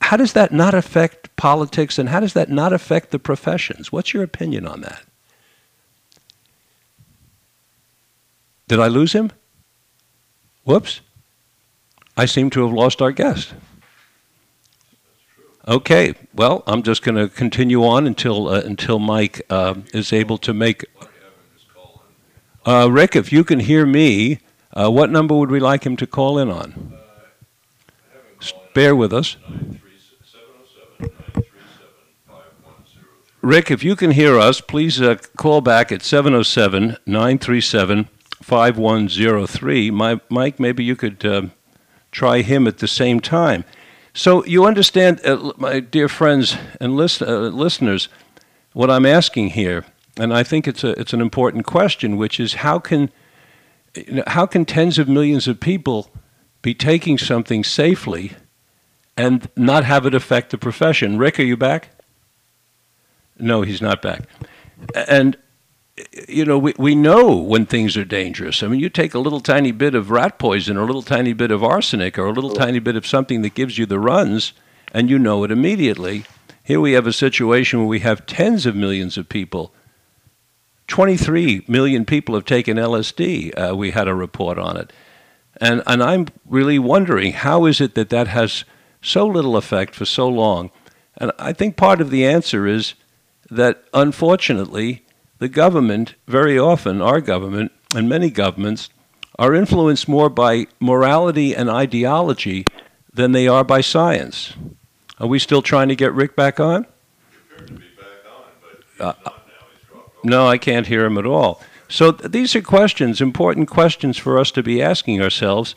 [0.00, 3.92] How does that not affect politics and how does that not affect the professions?
[3.92, 5.02] What's your opinion on that?
[8.66, 9.30] Did I lose him?
[10.64, 11.00] Whoops.
[12.16, 13.54] I seem to have lost our guest.
[15.66, 20.38] Okay, well, I'm just going to continue on until uh, until Mike uh, is able
[20.38, 20.84] to make.
[22.66, 24.40] Uh, Rick, if you can hear me,
[24.72, 26.94] uh, what number would we like him to call in on?
[28.74, 29.36] Bear with us.
[33.42, 38.08] Rick, if you can hear us, please uh, call back at 707 937
[38.42, 39.90] 5103.
[39.90, 41.42] My- Mike, maybe you could uh,
[42.12, 43.64] try him at the same time.
[44.12, 48.08] So you understand, uh, my dear friends and list- uh, listeners,
[48.72, 49.86] what I'm asking here,
[50.18, 53.10] and I think it's a it's an important question, which is how can
[53.94, 56.10] you know, how can tens of millions of people
[56.62, 58.32] be taking something safely
[59.16, 61.16] and not have it affect the profession?
[61.16, 61.88] Rick, are you back?
[63.40, 64.22] No, he's not back.
[64.94, 65.36] And
[66.28, 68.62] you know, we, we know when things are dangerous.
[68.62, 71.32] I mean, you take a little tiny bit of rat poison or a little tiny
[71.32, 74.52] bit of arsenic or a little tiny bit of something that gives you the runs,
[74.92, 76.24] and you know it immediately.
[76.62, 79.74] Here we have a situation where we have tens of millions of people.
[80.86, 83.52] 23 million people have taken LSD.
[83.56, 84.92] Uh, we had a report on it.
[85.60, 88.64] And, and I'm really wondering how is it that that has
[89.02, 90.70] so little effect for so long?
[91.16, 92.94] And I think part of the answer is
[93.50, 95.04] that unfortunately,
[95.38, 98.90] the government, very often, our government and many governments,
[99.38, 102.64] are influenced more by morality and ideology
[103.12, 104.54] than they are by science.
[105.18, 106.86] Are we still trying to get Rick back on?
[108.98, 109.14] Uh,
[110.22, 111.62] no, I can't hear him at all.
[111.88, 115.74] So th- these are questions, important questions for us to be asking ourselves.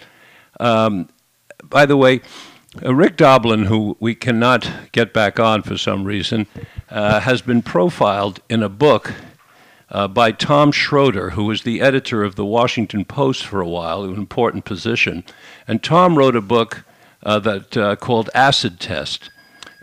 [0.59, 1.09] Um,
[1.63, 2.21] by the way,
[2.83, 6.47] uh, Rick Doblin, who we cannot get back on for some reason,
[6.93, 9.15] uh, has been profiled in a book
[9.89, 14.03] uh, by Tom Shroder, who was the editor of the Washington Post for a while,
[14.03, 15.23] an important position.
[15.67, 16.83] And Tom wrote a book
[17.23, 19.31] uh, that uh, called Acid Test,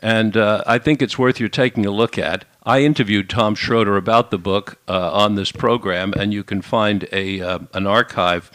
[0.00, 2.44] and uh, I think it's worth you taking a look at.
[2.62, 7.08] I interviewed Tom Shroder about the book uh, on this program, and you can find
[7.12, 7.40] a
[7.72, 8.52] an archive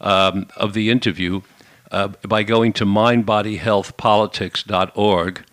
[0.00, 1.40] um, of the interview
[1.90, 5.44] by going to mindbodyhealthpolitics.org.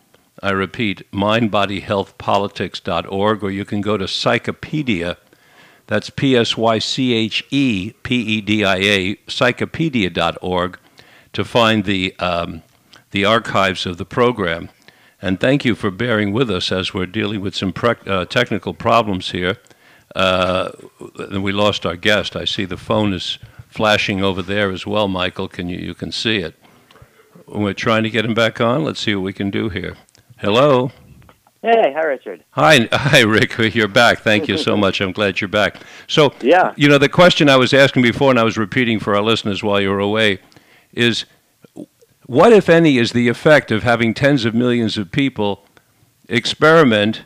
[0.42, 5.18] I repeat, mindbodyhealthpolitics.org, or you can go to Psychepedia.
[5.88, 10.80] That's P S Y C H E P E D I A, psychepedia.org,
[11.34, 12.62] to find the, um,
[13.12, 14.70] the archives of the program.
[15.22, 18.74] And thank you for bearing with us as we're dealing with some pre- uh, technical
[18.74, 19.58] problems here.
[20.16, 20.72] Uh,
[21.32, 22.36] we lost our guest.
[22.36, 25.48] I see the phone is flashing over there as well, Michael.
[25.48, 26.56] Can you you can see it?
[27.48, 28.84] We're trying to get him back on.
[28.84, 29.96] Let's see what we can do here.
[30.40, 30.92] Hello.
[31.64, 32.44] Hey, hi, Richard.
[32.52, 33.58] Hi, hi, Rick.
[33.74, 34.20] You're back.
[34.20, 35.02] Thank you so much.
[35.02, 35.82] I'm glad you're back.
[36.06, 39.16] So, yeah, you know, the question I was asking before, and I was repeating for
[39.16, 40.40] our listeners while you were away,
[40.94, 41.26] is
[42.28, 45.66] what, if any, is the effect of having tens of millions of people
[46.30, 47.24] experiment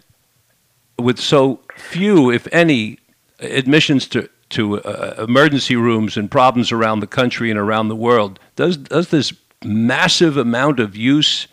[0.98, 2.98] with so few, if any,
[3.40, 8.40] admissions to to uh, emergency rooms and problems around the country and around the world?
[8.56, 9.34] Does does this
[9.66, 11.48] massive amount of use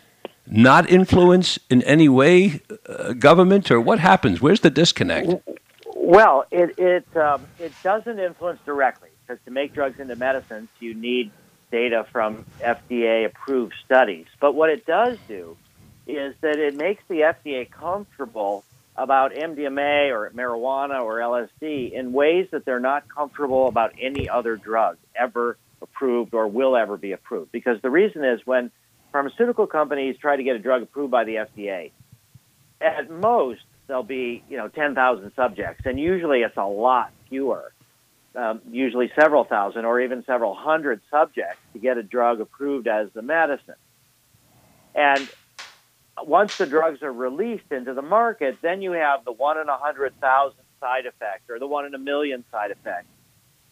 [0.50, 4.40] not influence in any way uh, government, or what happens?
[4.40, 5.34] Where's the disconnect?
[5.94, 10.94] Well, it it um, it doesn't influence directly because to make drugs into medicines, you
[10.94, 11.30] need
[11.70, 14.26] data from FDA approved studies.
[14.40, 15.56] But what it does do
[16.06, 18.64] is that it makes the FDA comfortable
[18.96, 24.56] about MDMA or marijuana or LSD in ways that they're not comfortable about any other
[24.56, 27.52] drug ever approved or will ever be approved.
[27.52, 28.70] Because the reason is when
[29.12, 31.92] pharmaceutical companies try to get a drug approved by the FDA,
[32.80, 37.72] at most there'll be you know 10,000 subjects, and usually it's a lot fewer.
[38.36, 43.08] Um, usually several thousand or even several hundred subjects to get a drug approved as
[43.12, 43.74] the medicine.
[44.94, 45.28] And
[46.22, 49.76] once the drugs are released into the market, then you have the one in a
[49.76, 53.06] hundred thousand side effect or the one in a million side effect.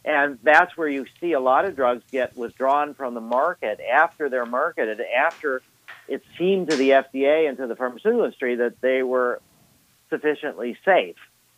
[0.07, 4.29] And that's where you see a lot of drugs get withdrawn from the market after
[4.29, 5.63] they're marketed, after
[6.07, 9.41] it seemed to the FDA and to the pharmaceutical industry that they were
[10.09, 11.17] sufficiently safe.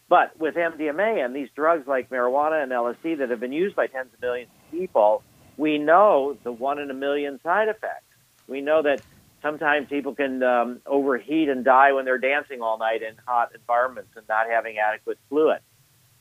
[0.08, 3.86] But with MDMA and these drugs like marijuana and LSD that have been used by
[3.86, 5.22] tens of millions of people,
[5.58, 8.06] we know the one in a million side effects.
[8.46, 9.02] We know that
[9.42, 14.16] sometimes people can um, overheat and die when they're dancing all night in hot environments
[14.16, 15.60] and not having adequate fluid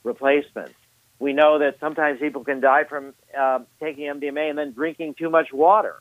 [0.03, 0.73] replacements.
[1.19, 5.29] We know that sometimes people can die from uh, taking MDMA and then drinking too
[5.29, 5.95] much water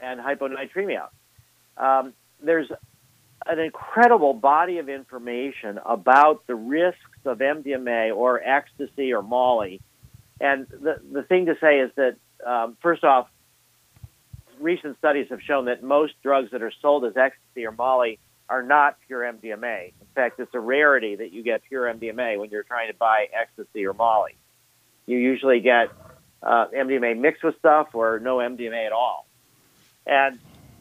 [0.00, 1.08] and hyponatremia.
[1.76, 2.12] Um,
[2.42, 2.70] there's
[3.46, 9.80] an incredible body of information about the risks of MDMA or ecstasy or Molly.
[10.40, 12.16] And the, the thing to say is that,
[12.46, 13.28] um, first off,
[14.60, 18.18] recent studies have shown that most drugs that are sold as ecstasy or Molly
[18.48, 19.92] are not pure MDMA.
[20.00, 23.26] In fact, it's a rarity that you get pure MDMA when you're trying to buy
[23.32, 24.36] ecstasy or Molly.
[25.06, 25.90] You usually get
[26.42, 29.26] uh, MDMA mixed with stuff or no MDMA at all.
[30.06, 30.38] And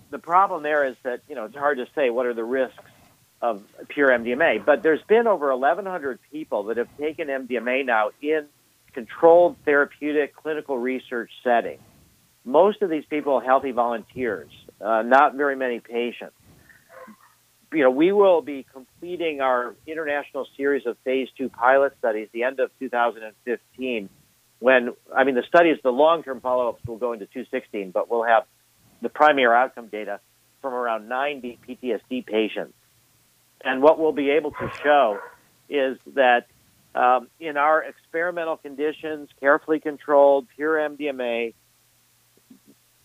[0.10, 2.84] the problem there is that you know it's hard to say what are the risks
[3.42, 8.48] of pure MDMA, but there's been over 1,100 people that have taken MDMA now in
[8.94, 11.82] controlled therapeutic clinical research settings.
[12.44, 14.50] Most of these people are healthy volunteers,
[14.82, 16.34] uh, not very many patients
[17.74, 22.44] you know, we will be completing our international series of phase two pilot studies the
[22.44, 24.10] end of 2015.
[24.60, 28.44] When I mean the studies, the long-term follow-ups will go into 2016, but we'll have
[29.02, 30.20] the primary outcome data
[30.62, 32.74] from around 90 PTSD patients.
[33.64, 35.20] And what we'll be able to show
[35.70, 36.48] is that
[36.96, 41.54] um, in our experimental conditions, carefully controlled, pure MDMA,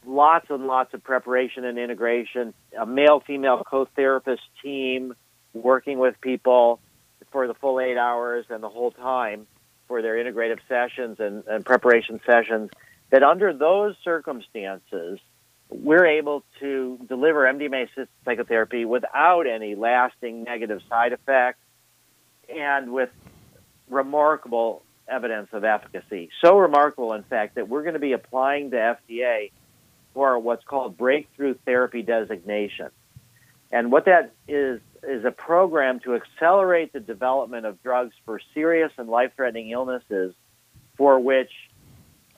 [0.04, 5.14] lots and lots of preparation and integration, a male female co therapist team
[5.52, 6.80] working with people
[7.30, 9.46] for the full eight hours and the whole time
[9.88, 12.70] for their integrative sessions and, and preparation sessions.
[13.10, 15.18] That under those circumstances,
[15.68, 21.58] we're able to deliver MDMA assisted psychotherapy without any lasting negative side effects
[22.48, 23.10] and with
[23.88, 26.30] remarkable evidence of efficacy.
[26.42, 29.50] So remarkable, in fact, that we're going to be applying to FDA
[30.14, 32.90] for what's called breakthrough therapy designation.
[33.70, 38.92] And what that is is a program to accelerate the development of drugs for serious
[38.98, 40.34] and life threatening illnesses
[40.96, 41.50] for which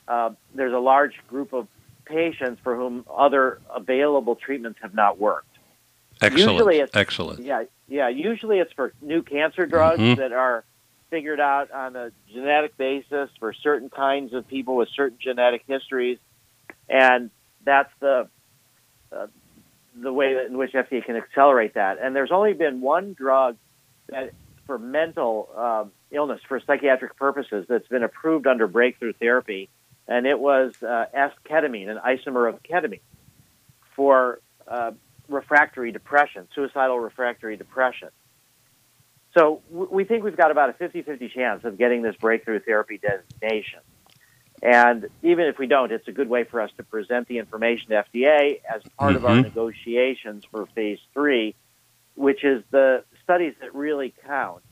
[0.07, 1.67] uh, there's a large group of
[2.05, 5.47] patients for whom other available treatments have not worked.
[6.21, 6.51] Excellent.
[6.53, 7.39] Usually it's, Excellent.
[7.41, 8.07] Yeah, yeah.
[8.09, 10.19] Usually it's for new cancer drugs mm-hmm.
[10.19, 10.63] that are
[11.09, 16.17] figured out on a genetic basis for certain kinds of people with certain genetic histories,
[16.89, 17.29] and
[17.65, 18.29] that's the
[19.11, 19.27] uh,
[19.95, 21.97] the way in which FDA can accelerate that.
[22.01, 23.57] And there's only been one drug
[24.09, 24.33] that
[24.65, 29.69] for mental uh, illness for psychiatric purposes that's been approved under breakthrough therapy,
[30.07, 33.01] and it was uh, S-ketamine, an isomer of ketamine,
[33.95, 34.91] for uh,
[35.29, 38.09] refractory depression, suicidal refractory depression.
[39.37, 43.79] So we think we've got about a 50-50 chance of getting this breakthrough therapy designation.
[44.65, 47.89] And even if we don't, it's a good way for us to present the information
[47.89, 49.17] to FDA as part mm-hmm.
[49.17, 49.41] of our mm-hmm.
[49.43, 51.53] negotiations for phase three,
[52.15, 54.63] which is the studies that really count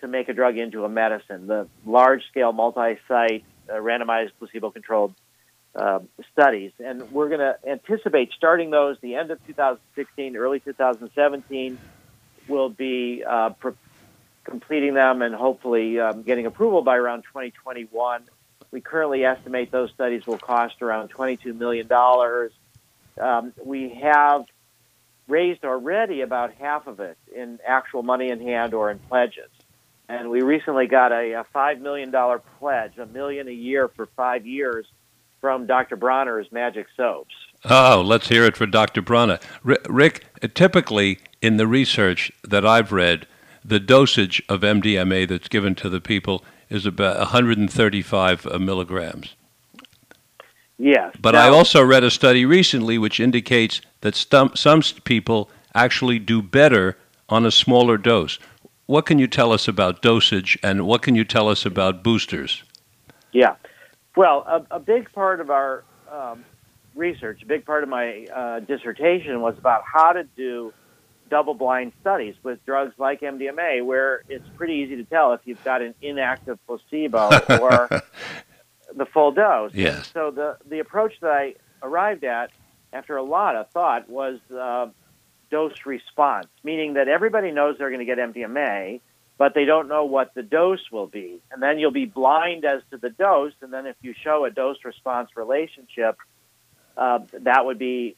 [0.00, 4.70] to make a drug into a medicine, the large scale, multi site, uh, randomized, placebo
[4.70, 5.14] controlled
[5.76, 6.00] uh,
[6.32, 6.72] studies.
[6.84, 11.78] And we're going to anticipate starting those the end of 2016, early 2017
[12.48, 13.72] we'll be uh, pre-
[14.44, 18.24] completing them and hopefully um, getting approval by around 2021.
[18.72, 21.88] We currently estimate those studies will cost around $22 million.
[23.20, 24.46] Um, we have
[25.28, 29.50] raised already about half of it in actual money in hand or in pledges.
[30.08, 32.12] And we recently got a, a $5 million
[32.58, 34.86] pledge, a million a year for five years
[35.40, 35.96] from Dr.
[35.96, 37.34] Bronner's Magic Soaps.
[37.64, 39.02] Oh, let's hear it for Dr.
[39.02, 39.38] Bronner.
[39.62, 43.26] Rick, typically in the research that I've read,
[43.64, 49.34] the dosage of MDMA that's given to the people is about 135 uh, milligrams.
[50.78, 51.14] Yes.
[51.20, 56.18] But now, I also read a study recently which indicates that some, some people actually
[56.18, 56.96] do better
[57.28, 58.38] on a smaller dose.
[58.86, 62.62] What can you tell us about dosage and what can you tell us about boosters?
[63.32, 63.56] Yeah.
[64.16, 66.42] Well, a, a big part of our um,
[66.94, 70.72] research, a big part of my uh, dissertation was about how to do
[71.32, 75.64] double blind studies with drugs like MDMA, where it's pretty easy to tell if you've
[75.64, 77.88] got an inactive placebo or
[78.94, 79.72] the full dose.
[79.72, 80.10] Yes.
[80.12, 82.50] So the, the approach that I arrived at
[82.92, 84.88] after a lot of thought was uh,
[85.50, 89.00] dose response, meaning that everybody knows they're going to get MDMA,
[89.38, 91.40] but they don't know what the dose will be.
[91.50, 94.50] And then you'll be blind as to the dose, and then if you show a
[94.50, 96.18] dose response relationship,
[96.94, 98.16] uh, that would be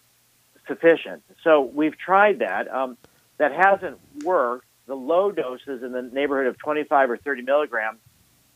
[0.66, 1.22] sufficient.
[1.42, 2.72] So we've tried that.
[2.72, 2.96] Um,
[3.38, 4.66] that hasn't worked.
[4.86, 7.98] The low doses in the neighborhood of 25 or 30 milligrams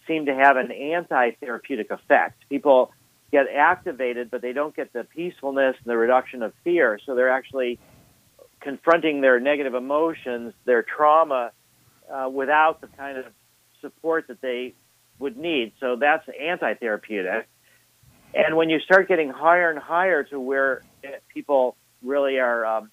[0.07, 2.43] seem to have an anti-therapeutic effect.
[2.49, 2.93] People
[3.31, 6.99] get activated, but they don't get the peacefulness and the reduction of fear.
[7.05, 7.79] So they're actually
[8.61, 11.53] confronting their negative emotions, their trauma,
[12.11, 13.27] uh, without the kind of
[13.81, 14.75] support that they
[15.19, 15.73] would need.
[15.81, 17.49] So that's anti-therapeutic.
[18.35, 20.83] And when you start getting higher and higher to where
[21.29, 22.91] people really are um,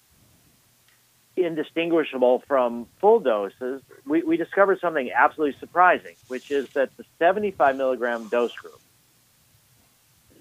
[1.36, 7.76] indistinguishable from full doses, we, we discovered something absolutely surprising, which is that the 75
[7.76, 8.80] milligram dose group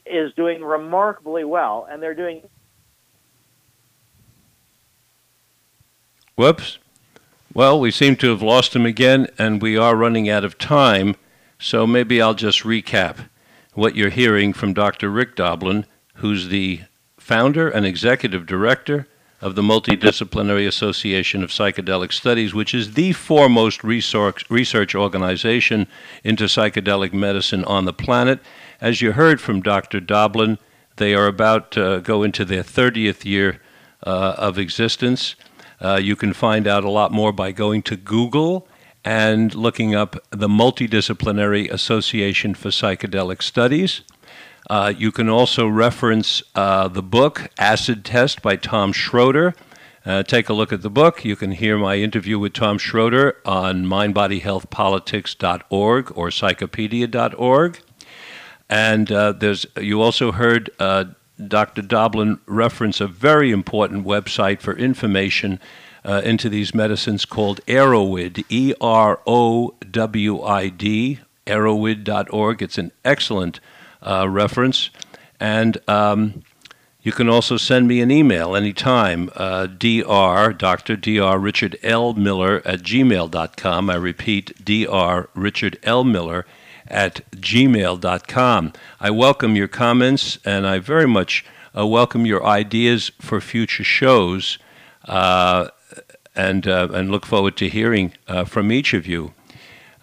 [0.06, 2.42] is doing remarkably well, and they're doing.
[6.36, 6.78] Whoops.
[7.54, 11.16] Well, we seem to have lost him again, and we are running out of time,
[11.58, 13.30] so maybe I'll just recap
[13.74, 15.10] what you're hearing from Dr.
[15.10, 15.86] Rick Doblin,
[16.16, 16.82] who's the
[17.26, 19.08] founder and executive director
[19.42, 25.88] of the Multidisciplinary Association of Psychedelic Studies, which is the foremost research, organization
[26.24, 28.40] into psychedelic medicine on the planet.
[28.80, 30.00] As you heard from Dr.
[30.00, 30.60] Doblin,
[30.98, 33.60] they are about to go into their 30th year
[34.06, 35.34] uh, of existence.
[35.82, 38.68] Uh, you can find out a lot more by going to Google
[39.04, 44.04] and looking up the Multidisciplinary Association for Psychedelic Studies.
[44.68, 49.54] Uh, you can also reference uh, the book Acid Test by Tom Shroder.
[50.06, 51.26] Uh, take a look at the book.
[51.26, 57.80] You can hear my interview with Tom Shroder on mindbodyhealthpolitics.org or psychepedia.org.
[58.70, 61.04] And uh, there's you also heard uh,
[61.48, 61.82] Dr.
[61.82, 65.60] Doblin reference a very important website for information
[66.04, 72.62] uh, into these medicines called Erowid, E R O W I D, erowid.org.
[72.62, 73.60] It's an excellent
[74.06, 74.90] uh, reference.
[75.40, 76.44] And um,
[77.02, 80.96] you can also send me an email anytime, uh, dr, Dr.
[80.96, 81.40] Dr.
[81.40, 82.14] Richard L.
[82.14, 83.90] Miller at gmail.com.
[83.90, 85.30] I repeat, Dr.
[85.36, 86.04] Richard L.
[86.04, 86.46] Miller
[86.88, 88.74] at gmail.com.
[89.00, 91.46] I welcome your comments and I very much
[91.78, 94.58] uh, welcome your ideas for future shows
[95.06, 95.68] uh,
[96.36, 99.34] and, uh, and look forward to hearing uh, from each of you.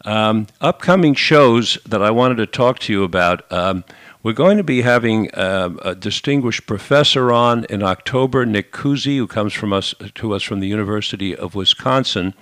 [0.04, 3.50] Um, upcoming shows that I wanted to talk to you about.
[3.52, 3.84] Um,
[4.22, 9.28] We're going to be having uh, a distinguished professor on in October, Nick Cozzi, who
[9.28, 12.34] comes from us to us from the University of Wisconsin,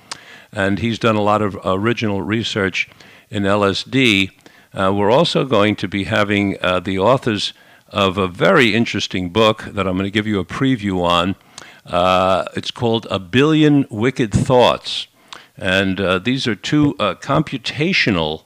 [0.53, 2.89] and he's done a lot of original research
[3.31, 4.31] in LSD.
[4.73, 7.53] Uh, we're also going to be having uh, the authors
[7.89, 11.35] of a very interesting book that I'm going to give you a preview on.
[11.85, 15.09] Uh, it's called A Billion Wicked Thoughts.
[15.61, 18.45] And uh, these are two uh, computational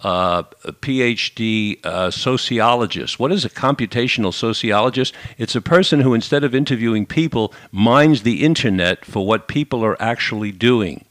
[0.00, 3.18] uh, PhD uh, sociologist.
[3.20, 5.14] What is a computational sociologist?
[5.38, 10.00] It's a person who, instead of interviewing people, mines the internet for what people are
[10.00, 11.04] actually doing.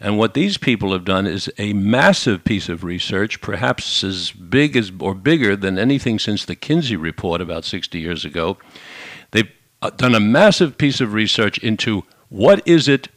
[0.00, 4.76] And what these people have done is a massive piece of research, perhaps as big
[4.76, 8.58] as or bigger than anything since the Kinsey report about 60 years ago.
[9.30, 13.08] They've uh, done a massive piece of research into what is it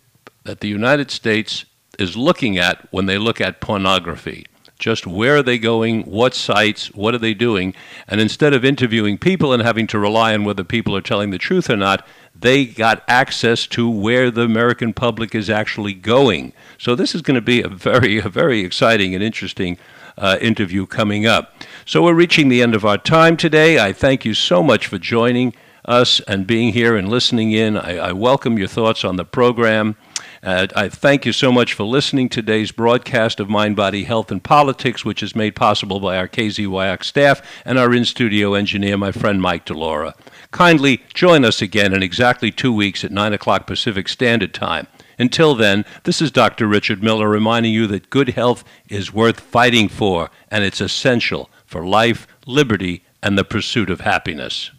[0.43, 1.65] that the United States
[1.99, 4.45] is looking at when they look at pornography
[4.83, 7.73] just where are they going, what sites, what are they doing,
[8.05, 11.37] and instead of interviewing people and having to rely on whether people are telling the
[11.37, 16.51] truth or not, they got access to where the American public is actually going.
[16.77, 19.77] So this is going to be a very, a very exciting and interesting
[20.17, 21.53] uh, interview coming up.
[21.85, 23.79] So we're reaching the end of our time today.
[23.79, 25.53] I thank you so much for joining
[25.85, 27.77] us and being here and listening in.
[27.77, 29.95] I, I welcome your thoughts on the program.
[30.43, 34.29] Uh, I thank you so much for listening to today's broadcast of Mind, Body, Health,
[34.29, 38.97] and Politics, which is made possible by our KZYX staff and our in studio engineer,
[38.97, 40.13] my friend Mike Delora.
[40.51, 44.87] Kindly join us again in exactly two weeks at 9 o'clock Pacific Standard Time.
[45.17, 46.67] Until then, this is Dr.
[46.67, 51.85] Richard Miller reminding you that good health is worth fighting for, and it's essential for
[51.85, 54.71] life, liberty, and the pursuit of happiness.